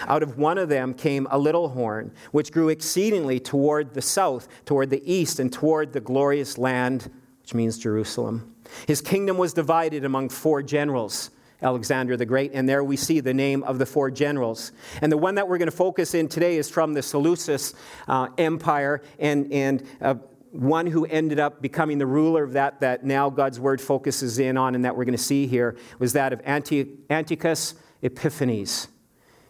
[0.06, 4.48] Out of one of them came a little horn, which grew exceedingly toward the south,
[4.64, 7.10] toward the east, and toward the glorious land,
[7.42, 8.54] which means Jerusalem.
[8.86, 11.30] His kingdom was divided among four generals.
[11.60, 14.70] Alexander the Great, and there we see the name of the four generals.
[15.02, 17.74] And the one that we're going to focus in today is from the Seleucus
[18.06, 20.14] uh, Empire, and, and uh,
[20.52, 24.56] one who ended up becoming the ruler of that, that now God's word focuses in
[24.56, 28.88] on, and that we're going to see here, was that of Antiochus Epiphanes,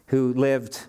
[0.07, 0.87] who lived,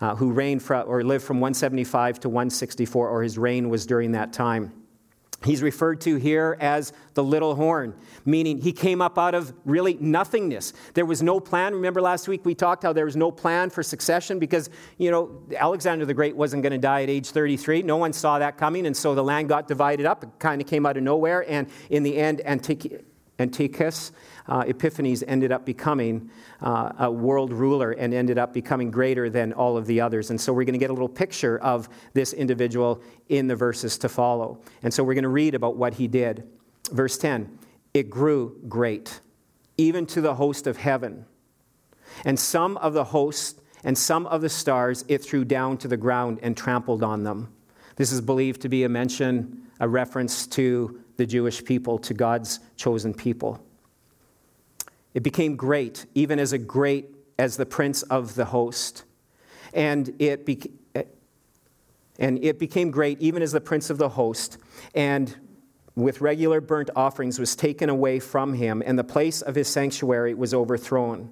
[0.00, 4.12] uh, who reigned for, or lived from 175 to 164, or his reign was during
[4.12, 4.72] that time.
[5.44, 9.94] He's referred to here as the little horn, meaning he came up out of really
[10.00, 10.72] nothingness.
[10.94, 11.74] There was no plan.
[11.74, 15.42] Remember last week we talked how there was no plan for succession because, you know,
[15.56, 17.82] Alexander the Great wasn't going to die at age 33.
[17.82, 20.24] No one saw that coming, and so the land got divided up.
[20.24, 22.40] It kind of came out of nowhere, and in the end,
[23.38, 24.12] Antiochus
[24.46, 26.30] uh, Epiphanes ended up becoming
[26.60, 30.30] uh, a world ruler and ended up becoming greater than all of the others.
[30.30, 33.96] And so we're going to get a little picture of this individual in the verses
[33.98, 34.60] to follow.
[34.82, 36.46] And so we're going to read about what he did.
[36.90, 37.58] Verse 10
[37.94, 39.20] It grew great,
[39.78, 41.24] even to the host of heaven.
[42.24, 45.96] And some of the host and some of the stars it threw down to the
[45.96, 47.52] ground and trampled on them.
[47.96, 52.60] This is believed to be a mention, a reference to the Jewish people, to God's
[52.76, 53.64] chosen people.
[55.14, 59.04] It became great, even as a great as the prince of the host.
[59.72, 60.60] And it, be,
[62.18, 64.58] and it became great, even as the prince of the host.
[64.94, 65.34] And
[65.96, 70.34] with regular burnt offerings was taken away from him, and the place of his sanctuary
[70.34, 71.30] was overthrown.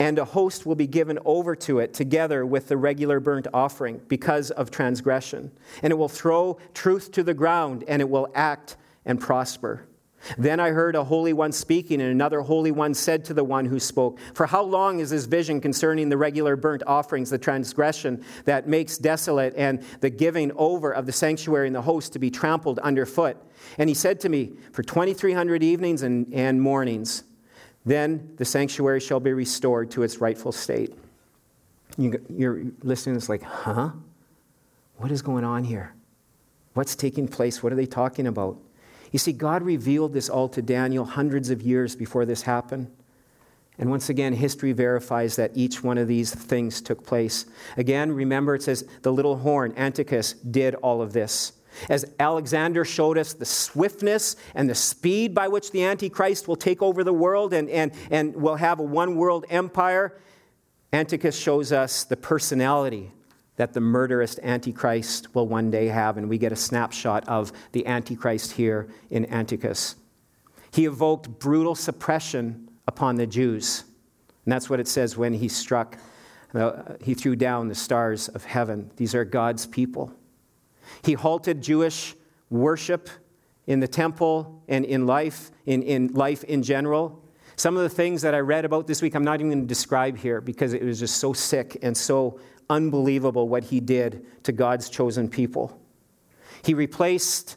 [0.00, 4.00] And a host will be given over to it together with the regular burnt offering
[4.08, 5.50] because of transgression.
[5.82, 9.87] And it will throw truth to the ground, and it will act and prosper.
[10.36, 13.64] Then I heard a holy one speaking, and another holy one said to the one
[13.64, 18.24] who spoke, For how long is this vision concerning the regular burnt offerings, the transgression
[18.44, 22.30] that makes desolate, and the giving over of the sanctuary and the host to be
[22.30, 23.36] trampled underfoot?
[23.78, 27.24] And he said to me, For 2,300 evenings and, and mornings,
[27.86, 30.94] then the sanctuary shall be restored to its rightful state.
[31.96, 33.90] You, you're listening this like, huh?
[34.96, 35.94] What is going on here?
[36.74, 37.62] What's taking place?
[37.62, 38.58] What are they talking about?
[39.12, 42.90] You see, God revealed this all to Daniel hundreds of years before this happened.
[43.78, 47.46] And once again, history verifies that each one of these things took place.
[47.76, 51.52] Again, remember it says the little horn, Antiochus, did all of this.
[51.88, 56.82] As Alexander showed us the swiftness and the speed by which the Antichrist will take
[56.82, 60.18] over the world and, and, and will have a one world empire,
[60.92, 63.12] Antiochus shows us the personality
[63.58, 67.84] that the murderous Antichrist will one day have, and we get a snapshot of the
[67.86, 69.96] Antichrist here in Antiochus.
[70.70, 73.82] He evoked brutal suppression upon the Jews,
[74.44, 75.98] and that's what it says when he struck,
[77.02, 78.92] he threw down the stars of heaven.
[78.96, 80.12] These are God's people.
[81.02, 82.14] He halted Jewish
[82.50, 83.10] worship
[83.66, 87.24] in the temple and in life, in, in life in general.
[87.56, 89.66] Some of the things that I read about this week, I'm not even going to
[89.66, 92.38] describe here because it was just so sick and so
[92.70, 95.80] unbelievable what he did to God's chosen people.
[96.62, 97.56] He replaced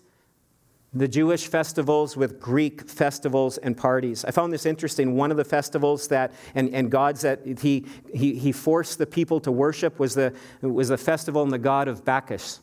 [0.93, 4.25] the Jewish festivals with Greek festivals and parties.
[4.25, 5.15] I found this interesting.
[5.15, 9.39] One of the festivals that, and, and gods that he, he, he forced the people
[9.41, 12.59] to worship was the, was the festival and the god of Bacchus.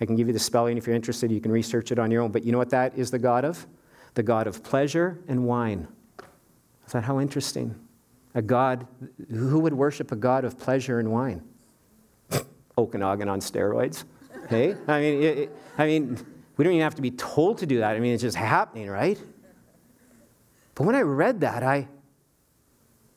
[0.00, 1.30] I can give you the spelling if you're interested.
[1.30, 2.32] You can research it on your own.
[2.32, 3.66] But you know what that is the god of?
[4.14, 5.88] the God of pleasure and wine.
[6.18, 7.74] I thought, how interesting.
[8.34, 8.86] A God,
[9.30, 11.42] who would worship a God of pleasure and wine?
[12.76, 14.04] Okanagan on steroids.
[14.48, 14.76] Hey?
[14.86, 16.18] I mean, it, I mean,
[16.56, 17.96] we don't even have to be told to do that.
[17.96, 19.18] I mean, it's just happening, right?
[20.74, 21.88] But when I read that, I,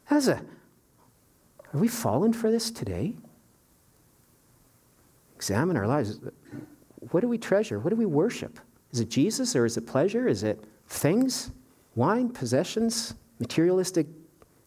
[0.10, 0.42] as a,
[1.74, 3.16] are we fallen for this today?
[5.36, 6.20] Examine our lives.
[7.12, 7.80] What do we treasure?
[7.80, 8.60] What do we worship?
[8.92, 10.28] Is it Jesus or is it pleasure?
[10.28, 11.52] Is it things,
[11.96, 14.08] wine, possessions, materialistic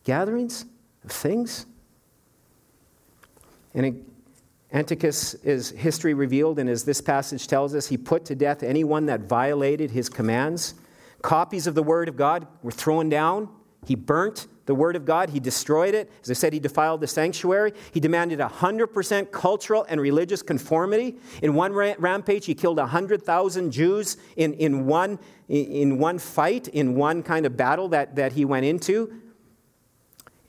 [0.04, 0.66] gatherings
[1.04, 1.66] of things?
[3.74, 4.04] And
[4.72, 9.06] Antiochus is history revealed, and as this passage tells us, he put to death anyone
[9.06, 10.74] that violated his commands.
[11.22, 13.48] Copies of the Word of God were thrown down.
[13.86, 15.30] He burnt the Word of God.
[15.30, 16.12] He destroyed it.
[16.22, 17.72] As I said, he defiled the sanctuary.
[17.92, 21.16] He demanded 100% cultural and religious conformity.
[21.42, 27.24] In one rampage, he killed 100,000 Jews in, in, one, in one fight, in one
[27.24, 29.12] kind of battle that, that he went into.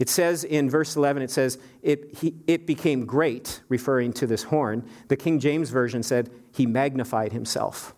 [0.01, 4.41] It says in verse 11, it says, it, he, it became great, referring to this
[4.41, 4.83] horn.
[5.09, 7.93] The King James Version said, he magnified himself.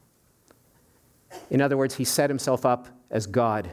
[1.50, 3.72] In other words, he set himself up as God.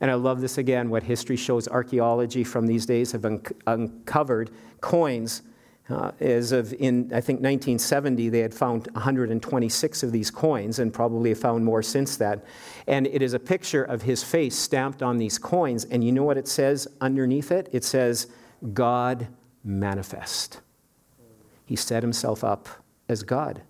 [0.00, 4.50] And I love this again what history shows archaeology from these days have un- uncovered
[4.80, 5.42] coins.
[5.90, 10.92] Uh, as of in, I think, 1970, they had found 126 of these coins and
[10.92, 12.44] probably found more since that.
[12.86, 15.84] And it is a picture of his face stamped on these coins.
[15.86, 17.68] And you know what it says underneath it?
[17.72, 18.28] It says,
[18.72, 19.28] God
[19.64, 20.60] manifest.
[21.66, 22.68] He set himself up
[23.08, 23.62] as God.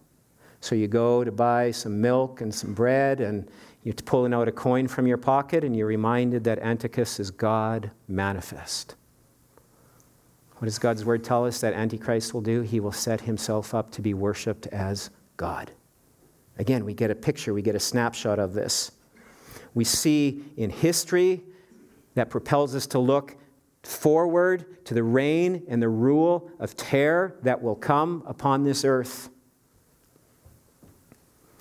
[0.60, 3.50] So you go to buy some milk and some bread, and
[3.82, 7.90] you're pulling out a coin from your pocket, and you're reminded that Antiochus is God
[8.08, 8.94] manifest.
[10.60, 12.60] What does God's word tell us that Antichrist will do?
[12.60, 15.70] He will set himself up to be worshiped as God.
[16.58, 18.92] Again, we get a picture, we get a snapshot of this.
[19.72, 21.40] We see in history
[22.12, 23.38] that propels us to look
[23.84, 29.30] forward to the reign and the rule of terror that will come upon this earth.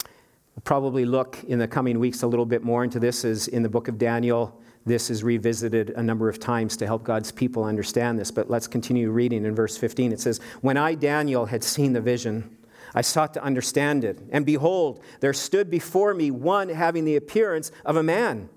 [0.04, 3.64] We'll probably look in the coming weeks a little bit more into this as in
[3.64, 4.59] the book of Daniel.
[4.90, 8.32] This is revisited a number of times to help God's people understand this.
[8.32, 10.12] But let's continue reading in verse 15.
[10.12, 12.58] It says, When I, Daniel, had seen the vision,
[12.96, 14.20] I sought to understand it.
[14.32, 18.50] And behold, there stood before me one having the appearance of a man.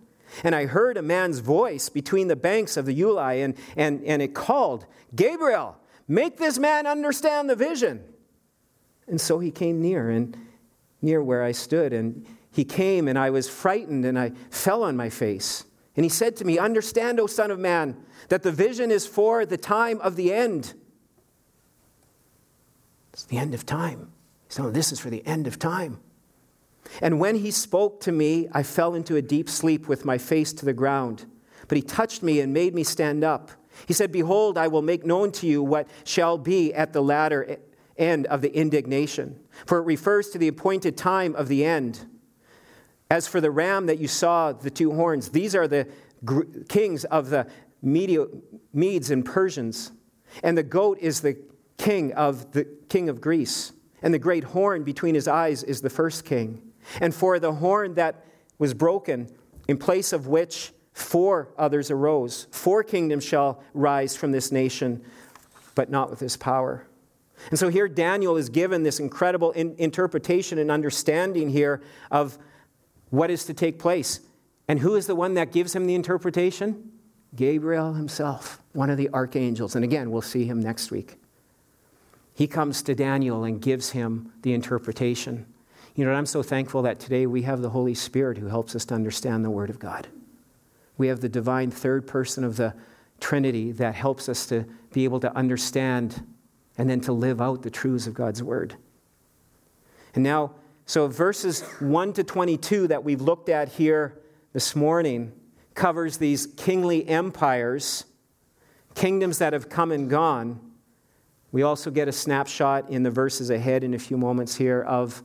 [0.43, 4.23] And I heard a man's voice between the banks of the Ulai, and, and, and
[4.23, 5.77] it called, Gabriel,
[6.09, 8.03] make this man understand the vision.
[9.07, 10.35] And so he came near, and
[11.03, 11.93] near where I stood.
[11.93, 15.65] And he came, and I was frightened, and I fell on my face.
[15.97, 17.97] And he said to me, Understand, O Son of Man,
[18.29, 20.75] that the vision is for the time of the end.
[23.13, 24.11] It's the end of time.
[24.49, 26.01] So this is for the end of time.
[27.01, 30.53] And when he spoke to me, I fell into a deep sleep with my face
[30.55, 31.27] to the ground.
[31.69, 33.51] But he touched me and made me stand up.
[33.87, 37.59] He said, Behold, I will make known to you what shall be at the latter
[37.97, 42.07] end of the indignation, for it refers to the appointed time of the end.
[43.13, 45.87] As for the ram that you saw, the two horns, these are the
[46.25, 47.47] gr- kings of the
[47.83, 49.93] Medes and Persians.
[50.43, 51.37] And the goat is the
[51.77, 53.73] king of the king of Greece.
[54.01, 56.63] And the great horn between his eyes is the first king.
[57.03, 58.25] And for the horn that
[58.59, 59.29] was broken,
[59.69, 65.05] in place of which four others arose, four kingdoms shall rise from this nation,
[65.75, 66.87] but not with this power.
[67.51, 72.39] And so here Daniel is given this incredible in- interpretation and understanding here of
[73.13, 74.21] what is to take place.
[74.67, 76.93] And who is the one that gives him the interpretation?
[77.37, 79.77] Gabriel himself, one of the archangels.
[79.77, 81.19] And again, we'll see him next week.
[82.35, 85.45] He comes to Daniel and gives him the interpretation.
[85.95, 88.87] You know, I'm so thankful that today we have the Holy Spirit who helps us
[88.87, 90.09] to understand the Word of God.
[90.97, 92.75] We have the divine third person of the
[93.21, 96.27] Trinity that helps us to be able to understand
[96.79, 98.75] and then to live out the truths of God's word.
[100.15, 100.53] And now,
[100.93, 104.21] so verses 1 to 22 that we've looked at here
[104.53, 105.33] this morning
[105.73, 108.05] covers these kingly empires,
[108.95, 110.61] kingdoms that have come and gone.
[111.51, 115.23] We also get a snapshot in the verses ahead in a few moments here of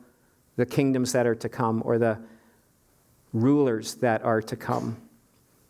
[0.55, 2.17] the kingdoms that are to come or the
[3.33, 4.95] rulers that are to come,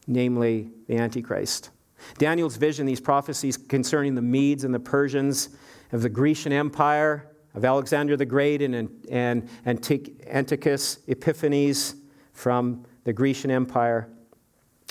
[0.05, 1.71] namely the Antichrist.
[2.19, 5.49] Daniel's vision, these prophecies concerning the Medes and the Persians,
[5.91, 8.76] of the Grecian Empire, of Alexander the Great and,
[9.10, 11.95] and Antiochus Epiphanes
[12.34, 14.08] from the Grecian Empire,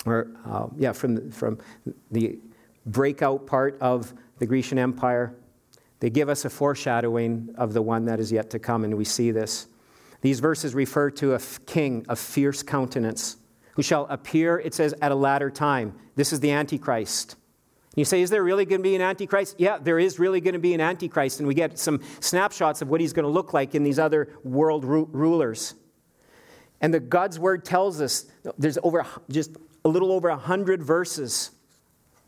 [0.05, 1.59] or uh, yeah, from the, from
[2.11, 2.37] the
[2.85, 5.33] breakout part of the Grecian Empire.
[6.01, 9.05] They give us a foreshadowing of the one that is yet to come, and we
[9.05, 9.67] see this.
[10.19, 13.37] These verses refer to a king of fierce countenance
[13.75, 15.97] who shall appear, it says, at a latter time.
[16.15, 17.37] This is the Antichrist.
[17.97, 19.55] You say, is there really going to be an Antichrist?
[19.57, 22.89] Yeah, there is really going to be an Antichrist, and we get some snapshots of
[22.89, 25.73] what he's going to look like in these other world ru- rulers.
[26.79, 31.49] And the God's word tells us there's over just a little over 100 verses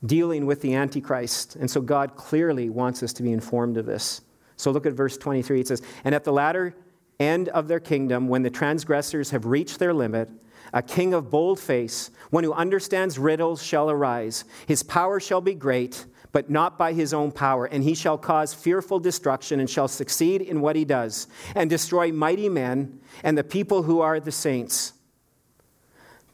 [0.04, 1.56] dealing with the Antichrist.
[1.56, 4.22] And so God clearly wants us to be informed of this.
[4.56, 5.60] So look at verse 23.
[5.60, 6.76] It says, And at the latter
[7.20, 10.32] end of their kingdom, when the transgressors have reached their limit,
[10.74, 14.44] a king of bold face, one who understands riddles, shall arise.
[14.68, 17.66] His power shall be great, but not by his own power.
[17.66, 22.12] And he shall cause fearful destruction and shall succeed in what he does, and destroy
[22.12, 24.94] mighty men and the people who are the saints.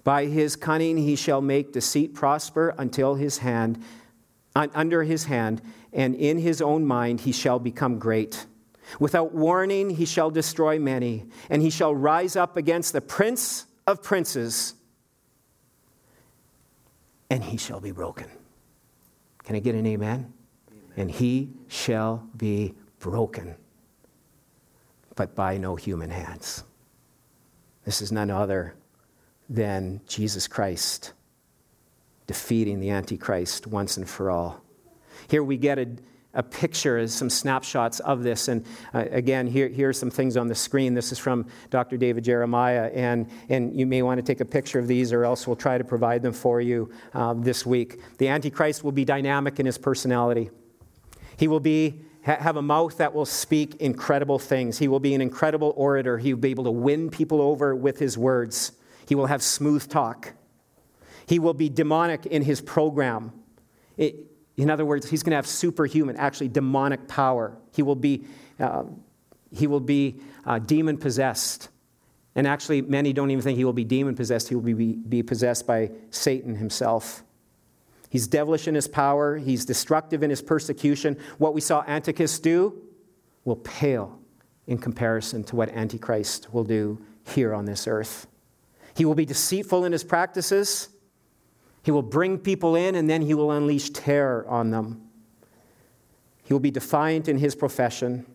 [0.04, 3.84] By his cunning he shall make deceit prosper until his hand,
[4.56, 5.62] under his hand,
[5.92, 8.46] and in his own mind he shall become great.
[9.00, 14.02] Without warning he shall destroy many, and he shall rise up against the prince of
[14.02, 14.74] princes,
[17.30, 18.30] and he shall be broken.
[19.44, 20.34] Can I get an amen?
[20.70, 20.94] amen?
[20.98, 23.56] And he shall be broken,
[25.16, 26.64] but by no human hands.
[27.84, 28.76] This is none other
[29.48, 31.14] than Jesus Christ
[32.26, 34.62] defeating the Antichrist once and for all.
[35.28, 35.88] Here we get a,
[36.36, 38.48] a picture, is some snapshots of this.
[38.48, 40.94] And uh, again, here, here are some things on the screen.
[40.94, 41.98] This is from Dr.
[41.98, 42.92] David Jeremiah.
[42.94, 45.78] And, and you may want to take a picture of these, or else we'll try
[45.78, 48.00] to provide them for you um, this week.
[48.18, 50.50] The Antichrist will be dynamic in his personality.
[51.38, 54.80] He will be have a mouth that will speak incredible things.
[54.80, 56.18] He will be an incredible orator.
[56.18, 58.72] He will be able to win people over with his words.
[59.08, 60.34] He will have smooth talk.
[61.28, 63.32] He will be demonic in his program.
[63.96, 64.16] It,
[64.58, 67.58] in other words, he's going to have superhuman, actually demonic power.
[67.74, 68.26] He will be,
[68.60, 68.84] uh,
[69.52, 71.70] he will be uh, demon possessed.
[72.36, 74.50] And actually, many don't even think he will be demon possessed.
[74.50, 77.24] He will be, be possessed by Satan himself.
[78.10, 81.18] He's devilish in his power, he's destructive in his persecution.
[81.38, 82.82] What we saw Antiochus do
[83.44, 84.20] will pale
[84.68, 88.28] in comparison to what Antichrist will do here on this earth.
[88.96, 90.90] He will be deceitful in his practices.
[91.86, 95.08] He will bring people in and then he will unleash terror on them.
[96.44, 98.26] He will be defiant in his profession.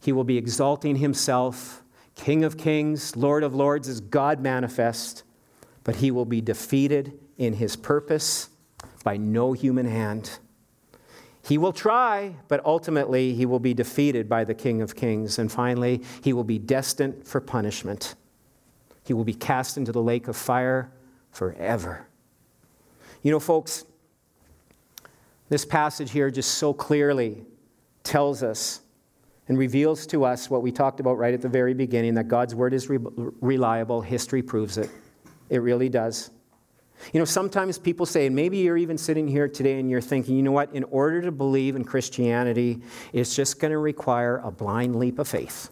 [0.00, 1.84] He will be exalting himself,
[2.16, 5.22] King of kings, Lord of lords, as God manifest.
[5.84, 8.48] But he will be defeated in his purpose
[9.04, 10.40] by no human hand.
[11.44, 15.38] He will try, but ultimately he will be defeated by the King of Kings.
[15.38, 18.16] And finally, he will be destined for punishment.
[19.04, 20.90] He will be cast into the lake of fire
[21.30, 22.08] forever.
[23.22, 23.84] You know, folks,
[25.48, 27.44] this passage here just so clearly
[28.02, 28.80] tells us
[29.48, 32.54] and reveals to us what we talked about right at the very beginning that God's
[32.54, 32.98] word is re-
[33.40, 34.00] reliable.
[34.00, 34.88] History proves it.
[35.50, 36.30] It really does.
[37.12, 40.36] You know, sometimes people say, and maybe you're even sitting here today and you're thinking,
[40.36, 42.80] you know what, in order to believe in Christianity,
[43.12, 45.70] it's just going to require a blind leap of faith.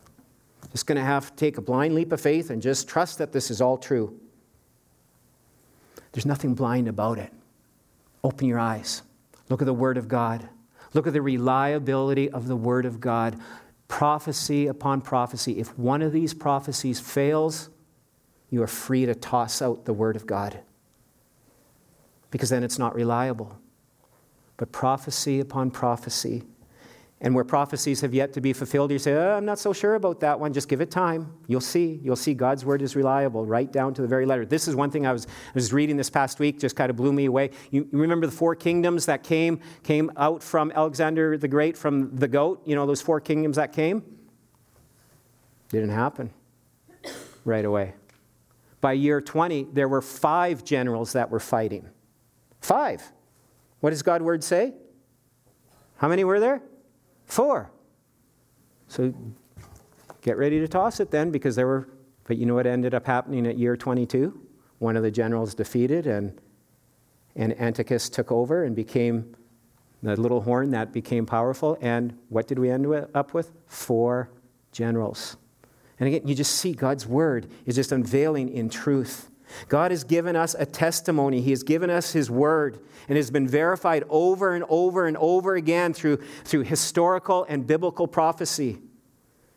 [0.73, 3.33] Just going to have to take a blind leap of faith and just trust that
[3.33, 4.19] this is all true.
[6.13, 7.33] There's nothing blind about it.
[8.25, 9.03] Open your eyes.
[9.49, 10.49] Look at the Word of God.
[10.95, 13.37] Look at the reliability of the Word of God.
[13.89, 15.59] Prophecy upon prophecy.
[15.59, 17.71] If one of these prophecies fails,
[18.51, 20.61] you are free to toss out the Word of God
[22.31, 23.59] because then it's not reliable.
[24.57, 26.43] But prophecy upon prophecy
[27.21, 29.97] and where prophecies have yet to be fulfilled, you say, oh, I'm not so sure
[29.97, 30.53] about that one.
[30.53, 31.33] Just give it time.
[31.49, 32.01] You'll see.
[32.03, 34.47] You'll see God's word is reliable, right down to the very letter.
[34.47, 36.97] This is one thing I was, I was reading this past week, just kind of
[36.97, 37.51] blew me away.
[37.73, 42.15] You, you remember the four kingdoms that came, came out from Alexander the Great, from
[42.15, 42.63] the goat?
[42.65, 44.05] You know, those four kingdoms that came?
[45.71, 46.31] Didn't happen
[47.45, 47.95] right away.
[48.81, 51.89] By year 20, there were five generals that were fighting.
[52.61, 53.03] Five.
[53.81, 54.75] What does God's word say?
[55.97, 56.63] How many were there?
[57.29, 57.71] Four.
[58.89, 59.15] So
[60.23, 61.89] get ready to toss it then because there were,
[62.25, 64.39] but you know what ended up happening at year 22?
[64.79, 66.41] One of the generals defeated and,
[67.37, 69.37] and Antiochus took over and became
[70.03, 71.77] the little horn that became powerful.
[71.81, 73.53] And what did we end up with?
[73.67, 74.31] Four
[74.73, 75.37] generals.
[76.01, 79.28] And again, you just see God's word is just unveiling in truth.
[79.69, 81.41] God has given us a testimony.
[81.41, 85.55] He has given us His word and has been verified over and over and over
[85.55, 88.79] again through, through historical and biblical prophecy.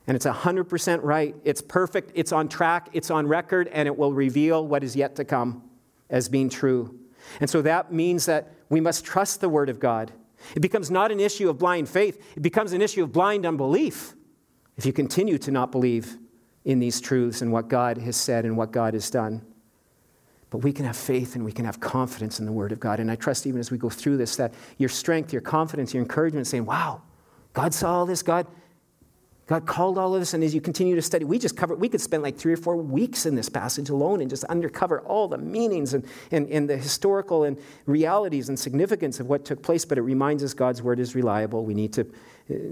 [0.08, 1.36] And it's 100% right.
[1.44, 2.12] It's perfect.
[2.16, 2.90] It's on track.
[2.94, 3.68] It's on record.
[3.70, 5.64] And it will reveal what is yet to come
[6.10, 7.00] as being true.
[7.40, 10.12] And so that means that we must trust the word of God.
[10.56, 14.16] It becomes not an issue of blind faith, it becomes an issue of blind unbelief
[14.76, 16.18] if you continue to not believe
[16.66, 19.46] in these truths and what God has said and what God has done.
[20.52, 23.00] But we can have faith and we can have confidence in the Word of God.
[23.00, 26.04] And I trust even as we go through this that your strength, your confidence, your
[26.04, 27.02] encouragement, saying, wow,
[27.54, 28.46] God saw all this, God
[29.52, 31.90] God called all of us, and as you continue to study, we just cover, we
[31.90, 35.28] could spend like three or four weeks in this passage alone and just uncover all
[35.28, 39.84] the meanings and, and, and the historical and realities and significance of what took place.
[39.84, 41.66] But it reminds us God's word is reliable.
[41.66, 42.06] We need to, uh,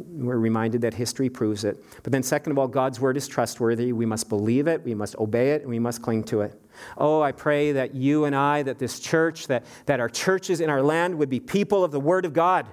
[0.08, 1.84] we're reminded that history proves it.
[2.02, 3.92] But then, second of all, God's word is trustworthy.
[3.92, 6.62] We must believe it, we must obey it, and we must cling to it.
[6.98, 10.70] Oh, I pray that you and I, that this church, that, that our churches in
[10.70, 12.68] our land would be people of the word of God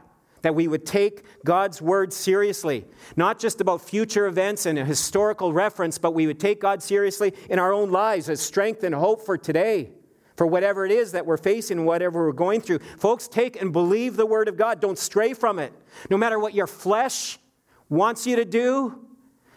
[0.47, 2.84] that we would take God's word seriously,
[3.16, 7.34] not just about future events and a historical reference, but we would take God seriously
[7.51, 9.90] in our own lives as strength and hope for today,
[10.36, 12.78] for whatever it is that we're facing, whatever we're going through.
[12.97, 14.78] Folks, take and believe the word of God.
[14.78, 15.72] Don't stray from it.
[16.11, 17.40] No matter what your flesh
[17.88, 19.05] wants you to do,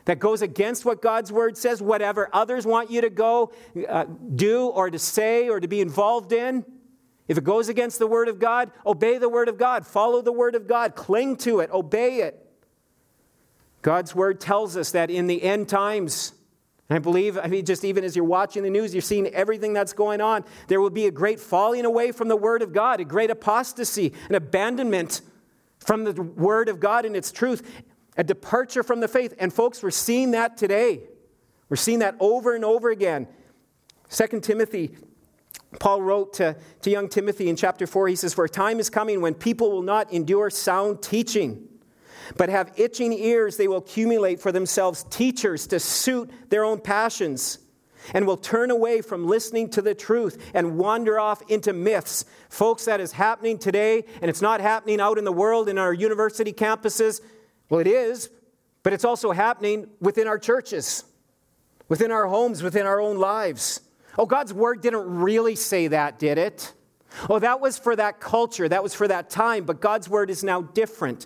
[0.05, 3.51] that goes against what God's word says, whatever others want you to go
[3.87, 6.65] uh, do or to say or to be involved in.
[7.29, 9.85] If it goes against the Word of God, obey the Word of God.
[9.85, 10.95] Follow the Word of God.
[10.95, 11.69] Cling to it.
[11.71, 12.43] Obey it.
[13.83, 16.33] God's Word tells us that in the end times,
[16.89, 19.93] I believe, I mean, just even as you're watching the news, you're seeing everything that's
[19.93, 20.43] going on.
[20.67, 24.11] There will be a great falling away from the Word of God, a great apostasy,
[24.27, 25.21] an abandonment
[25.77, 27.83] from the Word of God and its truth,
[28.17, 29.35] a departure from the faith.
[29.37, 31.01] And folks, we're seeing that today.
[31.69, 33.27] We're seeing that over and over again.
[34.09, 34.97] 2 Timothy
[35.77, 38.89] Paul wrote to, to young Timothy in chapter 4, he says, For a time is
[38.89, 41.67] coming when people will not endure sound teaching,
[42.37, 47.59] but have itching ears they will accumulate for themselves teachers to suit their own passions,
[48.13, 52.25] and will turn away from listening to the truth and wander off into myths.
[52.49, 55.93] Folks, that is happening today, and it's not happening out in the world in our
[55.93, 57.21] university campuses.
[57.69, 58.29] Well, it is,
[58.81, 61.03] but it's also happening within our churches,
[61.89, 63.81] within our homes, within our own lives.
[64.19, 66.73] Oh, God's word didn't really say that, did it?
[67.29, 70.43] Oh, that was for that culture, that was for that time, but God's word is
[70.43, 71.25] now different.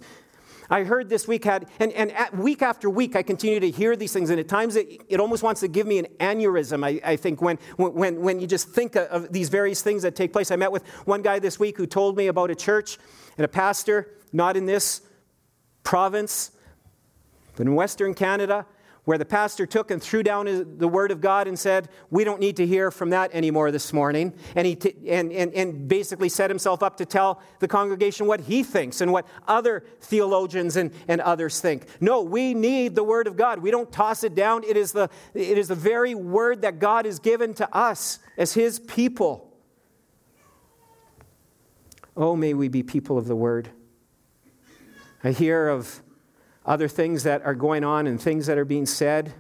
[0.70, 4.14] I heard this week had, and, and week after week, I continue to hear these
[4.14, 7.16] things, and at times it, it almost wants to give me an aneurysm, I, I
[7.16, 10.52] think, when, when, when you just think of these various things that take place.
[10.52, 13.00] I met with one guy this week who told me about a church
[13.40, 15.02] and a pastor, not in this
[15.84, 16.52] province,
[17.56, 18.68] but in Western Canada,
[19.06, 22.24] where the pastor took and threw down his, the word of God and said, We
[22.24, 24.34] don't need to hear from that anymore this morning.
[24.56, 28.42] And, he t- and, and, and basically set himself up to tell the congregation what
[28.42, 31.86] he thinks and what other theologians and, and others think.
[32.00, 33.60] No, we need the word of God.
[33.60, 34.64] We don't toss it down.
[34.64, 38.54] It is, the, it is the very word that God has given to us as
[38.54, 39.50] his people.
[42.16, 43.70] Oh, may we be people of the word.
[45.24, 46.03] I hear of
[46.66, 49.34] other things that are going on and things that are being said.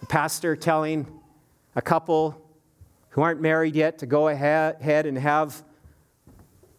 [0.00, 1.06] The pastor telling
[1.74, 2.40] a couple
[3.10, 5.62] who aren't married yet to go ahead and have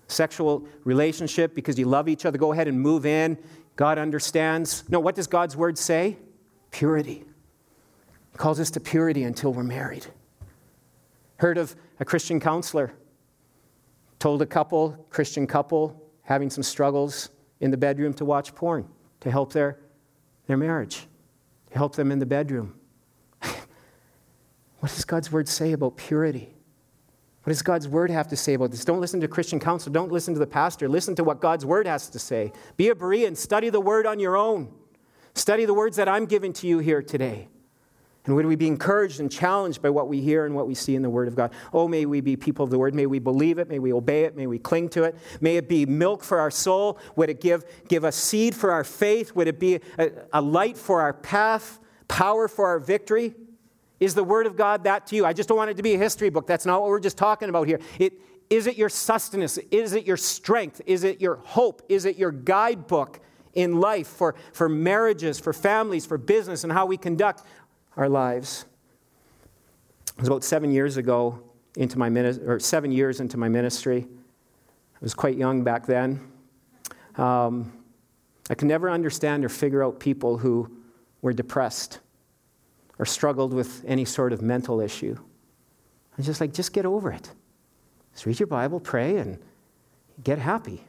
[0.07, 2.37] sexual relationship because you love each other.
[2.37, 3.37] Go ahead and move in.
[3.75, 4.83] God understands.
[4.89, 6.17] No, what does God's word say?
[6.71, 7.23] Purity.
[8.31, 10.05] He calls us to purity until we're married.
[11.37, 12.93] Heard of a Christian counselor
[14.19, 17.29] told a couple, Christian couple, having some struggles
[17.59, 18.87] in the bedroom to watch porn
[19.23, 19.79] to help their,
[20.47, 21.07] their marriage,
[21.71, 22.75] to help them in the bedroom.
[23.41, 26.53] what does God's word say about purity?
[27.43, 28.83] What does God's word have to say about this?
[28.83, 29.91] Don't listen to Christian counsel.
[29.93, 30.89] Don't listen to the pastor.
[30.89, 32.51] Listen to what God's word has to say.
[32.75, 33.35] Be a Berean.
[33.37, 34.73] Study the word on your own.
[35.35, 37.47] Study the words that I'm giving to you here today.
[38.25, 40.95] And would we be encouraged and challenged by what we hear and what we see
[40.95, 41.51] in the Word of God?
[41.73, 42.95] Oh, may we be people of the Word.
[42.95, 43.67] May we believe it.
[43.67, 44.37] May we obey it.
[44.37, 45.17] May we cling to it.
[45.41, 46.97] May it be milk for our soul.
[47.17, 49.35] Would it give, give us seed for our faith?
[49.35, 53.35] Would it be a, a light for our path, power for our victory?
[53.99, 55.25] Is the Word of God that to you?
[55.25, 56.47] I just don't want it to be a history book.
[56.47, 57.81] That's not what we're just talking about here.
[57.99, 58.13] It,
[58.49, 59.57] is it your sustenance?
[59.69, 60.81] Is it your strength?
[60.85, 61.81] Is it your hope?
[61.89, 63.19] Is it your guidebook
[63.53, 67.43] in life for, for marriages, for families, for business, and how we conduct
[67.97, 68.65] our lives.
[70.15, 71.39] It was about seven years ago
[71.75, 74.07] into my ministry, or seven years into my ministry.
[74.07, 76.19] I was quite young back then.
[77.15, 77.73] Um,
[78.49, 80.69] I could never understand or figure out people who
[81.21, 81.99] were depressed
[82.99, 85.15] or struggled with any sort of mental issue.
[85.17, 87.31] I was just like, just get over it.
[88.13, 89.39] Just read your Bible, pray, and
[90.23, 90.83] get happy.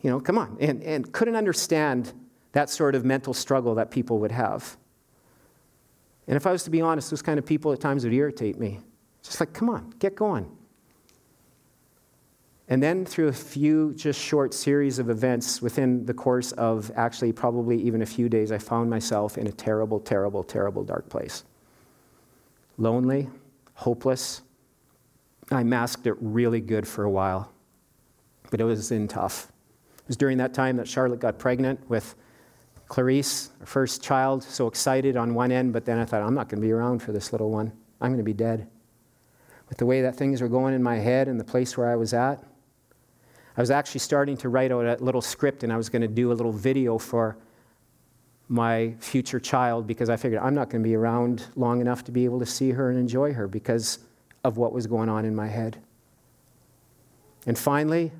[0.00, 0.56] You know, come on.
[0.60, 2.12] And, and couldn't understand
[2.52, 4.76] that sort of mental struggle that people would have.
[6.30, 8.56] And if I was to be honest, those kind of people at times would irritate
[8.56, 8.78] me.
[9.20, 10.48] Just like, come on, get going.
[12.68, 17.32] And then through a few just short series of events within the course of actually
[17.32, 21.42] probably even a few days, I found myself in a terrible, terrible, terrible dark place.
[22.78, 23.28] Lonely,
[23.74, 24.42] hopeless,
[25.50, 27.50] I masked it really good for a while,
[28.52, 29.50] but it was in tough.
[29.98, 32.14] It was during that time that Charlotte got pregnant with
[32.90, 36.48] Clarice, our first child, so excited on one end, but then I thought, I'm not
[36.48, 37.72] going to be around for this little one.
[38.00, 38.66] I'm going to be dead.
[39.68, 41.94] With the way that things were going in my head and the place where I
[41.94, 42.42] was at,
[43.56, 46.08] I was actually starting to write out a little script and I was going to
[46.08, 47.36] do a little video for
[48.48, 52.10] my future child because I figured I'm not going to be around long enough to
[52.10, 54.00] be able to see her and enjoy her because
[54.42, 55.78] of what was going on in my head.
[57.46, 58.10] And finally,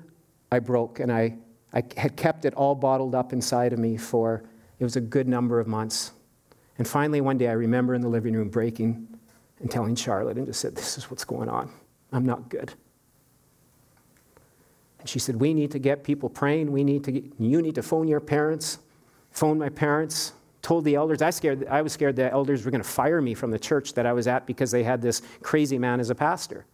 [0.49, 1.35] I broke and I,
[1.73, 4.43] I had kept it all bottled up inside of me for
[4.81, 6.11] it was a good number of months.
[6.79, 9.07] And finally, one day, I remember in the living room breaking
[9.59, 11.71] and telling Charlotte and just said, This is what's going on.
[12.11, 12.73] I'm not good.
[14.99, 16.71] And she said, We need to get people praying.
[16.71, 18.79] We need to get, you need to phone your parents,
[19.29, 21.21] phone my parents, told the elders.
[21.21, 23.93] I, scared, I was scared the elders were going to fire me from the church
[23.93, 26.65] that I was at because they had this crazy man as a pastor.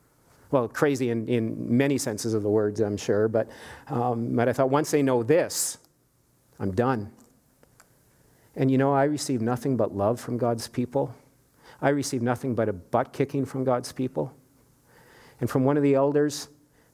[0.52, 3.28] Well, crazy in, in many senses of the words, I'm sure.
[3.28, 3.50] But,
[3.90, 5.78] um, but I thought once they know this,
[6.58, 7.12] I'm done.
[8.58, 11.16] And you know, I receive nothing but love from God's people.
[11.80, 14.34] I receive nothing but a butt kicking from God's people.
[15.40, 16.50] And from one of the elders,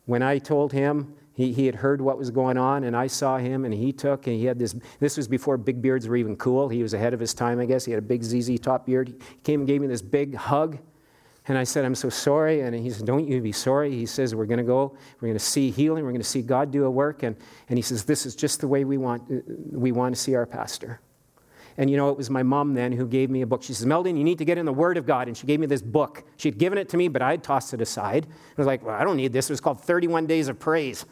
[0.06, 3.38] when I told him, he, he had heard what was going on, and I saw
[3.38, 4.76] him, and he took, and he had this.
[5.00, 6.70] This was before big beards were even cool.
[6.70, 7.86] He was ahead of his time, I guess.
[7.86, 9.08] He had a big ZZ top beard.
[9.08, 10.78] He came and gave me this big hug.
[11.48, 12.62] And I said, I'm so sorry.
[12.62, 13.92] And he said, Don't you be sorry.
[13.92, 14.96] He says, We're going to go.
[15.20, 16.04] We're going to see healing.
[16.04, 17.24] We're going to see God do a work.
[17.24, 17.36] And,
[17.68, 19.24] and he says, This is just the way we want,
[19.72, 21.00] we want to see our pastor.
[21.78, 23.64] And you know, it was my mom then who gave me a book.
[23.64, 25.28] She says, Meldon, you need to get in the Word of God.
[25.28, 26.24] And she gave me this book.
[26.38, 28.28] She had given it to me, but I had tossed it aside.
[28.30, 29.50] I was like, well, I don't need this.
[29.50, 31.06] It was called 31 Days of Praise.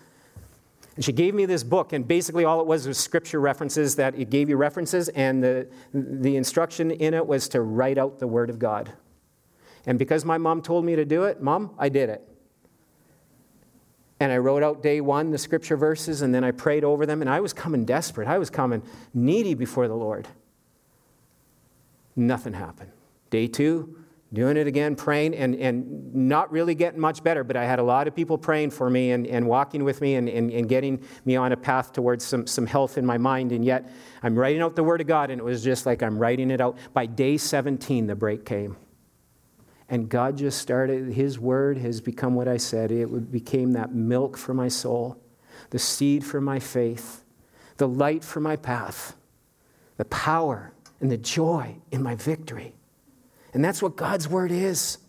[0.96, 4.14] And she gave me this book, and basically all it was was scripture references that
[4.16, 8.28] it gave you references, and the, the instruction in it was to write out the
[8.28, 8.92] Word of God.
[9.86, 12.28] And because my mom told me to do it, mom, I did it.
[14.20, 17.22] And I wrote out day one the scripture verses, and then I prayed over them,
[17.22, 18.28] and I was coming desperate.
[18.28, 18.84] I was coming
[19.14, 20.28] needy before the Lord.
[22.16, 22.92] Nothing happened.
[23.30, 23.96] Day two,
[24.34, 27.84] doing it again, praying, and, and not really getting much better, but I had a
[27.84, 31.04] lot of people praying for me and, and walking with me and, and, and getting
[31.26, 33.52] me on a path towards some, some health in my mind.
[33.52, 33.90] And yet,
[34.24, 36.62] I'm writing out the Word of God, and it was just like I'm writing it
[36.62, 36.78] out.
[36.94, 38.78] By day 17, the break came.
[39.90, 42.94] And God just started, His Word has become what I said.
[42.94, 45.22] It became that milk for my soul,
[45.72, 47.26] the seed for my faith,
[47.76, 49.18] the light for my path,
[49.98, 52.74] the power and the joy in my victory.
[53.54, 55.00] And that's what God's word is.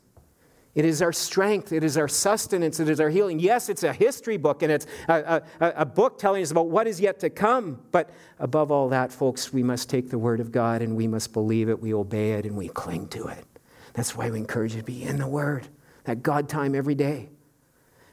[0.74, 1.70] It is our strength.
[1.70, 2.80] It is our sustenance.
[2.80, 3.38] It is our healing.
[3.38, 6.86] Yes, it's a history book and it's a, a, a, book telling us about what
[6.86, 7.78] is yet to come.
[7.92, 11.34] But above all that, folks, we must take the word of God and we must
[11.34, 13.44] believe it, we obey it, and we cling to it.
[13.92, 15.68] That's why we encourage you to be in the word,
[16.04, 17.28] that God time every day.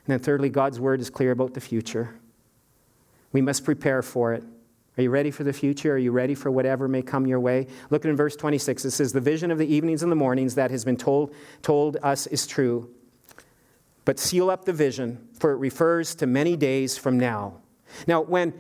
[0.06, 2.20] And then, thirdly, God's word is clear about the future.
[3.32, 4.44] We must prepare for it.
[5.00, 5.94] Are you ready for the future?
[5.94, 7.68] Are you ready for whatever may come your way?
[7.90, 8.84] Look at in verse 26.
[8.84, 11.96] It says, The vision of the evenings and the mornings that has been told, told
[12.04, 12.94] us is true.
[14.04, 17.62] But seal up the vision, for it refers to many days from now.
[18.08, 18.54] Now, when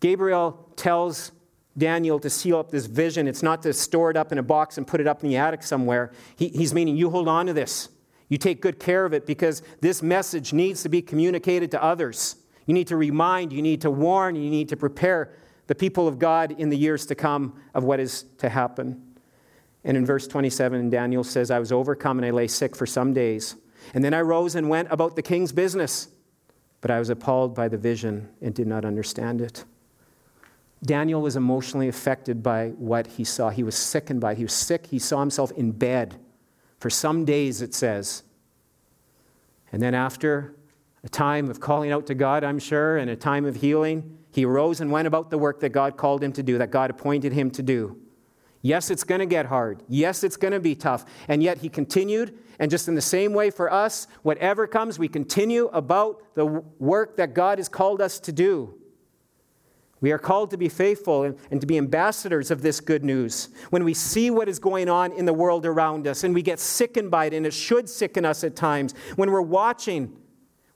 [0.00, 1.30] Gabriel tells
[1.78, 4.78] Daniel to seal up this vision, it's not to store it up in a box
[4.78, 6.10] and put it up in the attic somewhere.
[6.34, 7.90] He, he's meaning you hold on to this.
[8.28, 12.34] You take good care of it because this message needs to be communicated to others.
[12.66, 15.30] You need to remind, you need to warn, you need to prepare
[15.66, 19.02] the people of God in the years to come of what is to happen.
[19.84, 23.12] And in verse 27, Daniel says, I was overcome and I lay sick for some
[23.12, 23.56] days.
[23.94, 26.08] And then I rose and went about the king's business.
[26.80, 29.64] But I was appalled by the vision and did not understand it.
[30.82, 33.50] Daniel was emotionally affected by what he saw.
[33.50, 34.38] He was sickened by it.
[34.38, 34.86] He was sick.
[34.86, 36.20] He saw himself in bed
[36.78, 38.22] for some days, it says.
[39.72, 40.54] And then, after
[41.02, 44.44] a time of calling out to God, I'm sure, and a time of healing, he
[44.44, 47.32] arose and went about the work that God called him to do, that God appointed
[47.32, 47.98] him to do.
[48.60, 49.82] Yes, it's going to get hard.
[49.88, 51.06] Yes, it's going to be tough.
[51.26, 52.38] And yet he continued.
[52.58, 57.16] And just in the same way for us, whatever comes, we continue about the work
[57.16, 58.74] that God has called us to do.
[60.02, 63.48] We are called to be faithful and, and, to be ambassadors of this good news.
[63.70, 66.60] When we see what is going on in the world around us and we get
[66.60, 70.14] sickened by it, and it should sicken us at times, when we're watching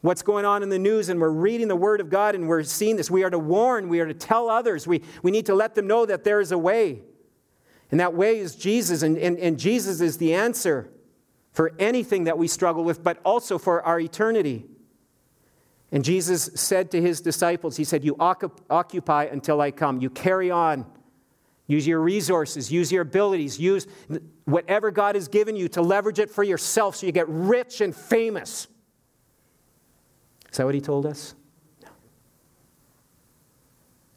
[0.00, 2.62] what's going on in the news and we're reading the Word of God and we're
[2.62, 3.10] seeing this.
[3.10, 5.86] We are to warn, we are to tell others, we, we need to let them
[5.86, 7.02] know that there is a way.
[7.90, 10.90] And that way is Jesus, and, and, and Jesus is the answer
[11.52, 14.66] for anything that we struggle with, but also for our eternity.
[15.90, 20.00] And Jesus said to his disciples, He said, You occupy until I come.
[20.00, 20.86] You carry on.
[21.66, 23.86] Use your resources, use your abilities, use
[24.44, 27.94] whatever God has given you to leverage it for yourself so you get rich and
[27.94, 28.66] famous.
[30.50, 31.34] Is that what he told us?
[31.82, 31.88] No.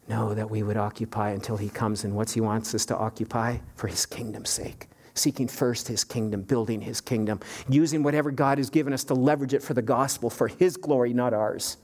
[0.08, 2.04] No, that we would occupy until he comes.
[2.04, 3.58] And what's he wants us to occupy?
[3.76, 4.88] For his kingdom's sake.
[5.14, 9.54] Seeking first his kingdom, building his kingdom, using whatever God has given us to leverage
[9.54, 11.76] it for the gospel, for his glory, not ours.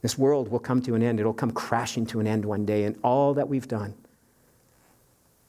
[0.00, 1.20] This world will come to an end.
[1.20, 2.82] It'll come crashing to an end one day.
[2.84, 3.94] And all that we've done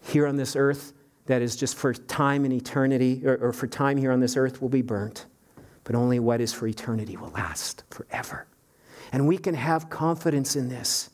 [0.02, 0.94] here on this earth,
[1.26, 4.62] that is just for time and eternity, or, or for time here on this earth,
[4.62, 5.26] will be burnt.
[5.84, 8.48] But only what is for eternity will last forever.
[9.12, 11.10] And we can have confidence in this.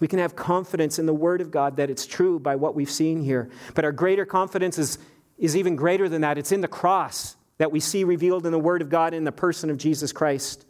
[0.00, 2.90] We can have confidence in the Word of God that it's true by what we've
[2.90, 3.50] seen here.
[3.74, 4.98] But our greater confidence is,
[5.38, 6.38] is even greater than that.
[6.38, 9.32] It's in the cross that we see revealed in the Word of God in the
[9.32, 10.64] person of Jesus Christ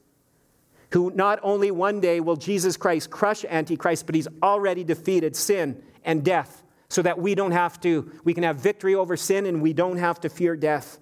[0.92, 5.82] who not only one day will Jesus Christ crush Antichrist, but he's already defeated sin
[6.04, 9.62] and death so that we don't have to, we can have victory over sin and
[9.62, 10.98] we don't have to fear death.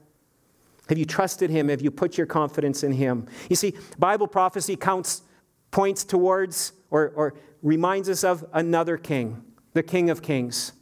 [0.90, 1.68] Have you trusted him?
[1.68, 3.28] Have you put your confidence in him?
[3.48, 5.22] You see, Bible prophecy counts,
[5.70, 9.40] points towards or, or reminds us of another king,
[9.72, 10.72] the King of Kings,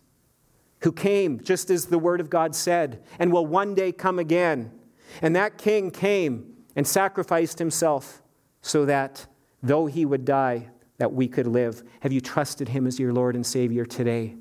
[0.80, 4.72] who came just as the Word of God said and will one day come again.
[5.20, 8.22] And that king came and sacrificed himself
[8.62, 9.26] so that
[9.62, 11.82] though he would die, that we could live.
[12.00, 14.36] Have you trusted him as your Lord and Savior today?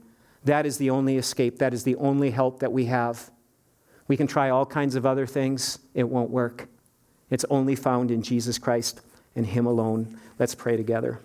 [0.45, 1.57] That is the only escape.
[1.57, 3.29] That is the only help that we have.
[4.07, 6.67] We can try all kinds of other things, it won't work.
[7.29, 9.01] It's only found in Jesus Christ
[9.35, 10.19] and him alone.
[10.39, 11.19] Let's pray together.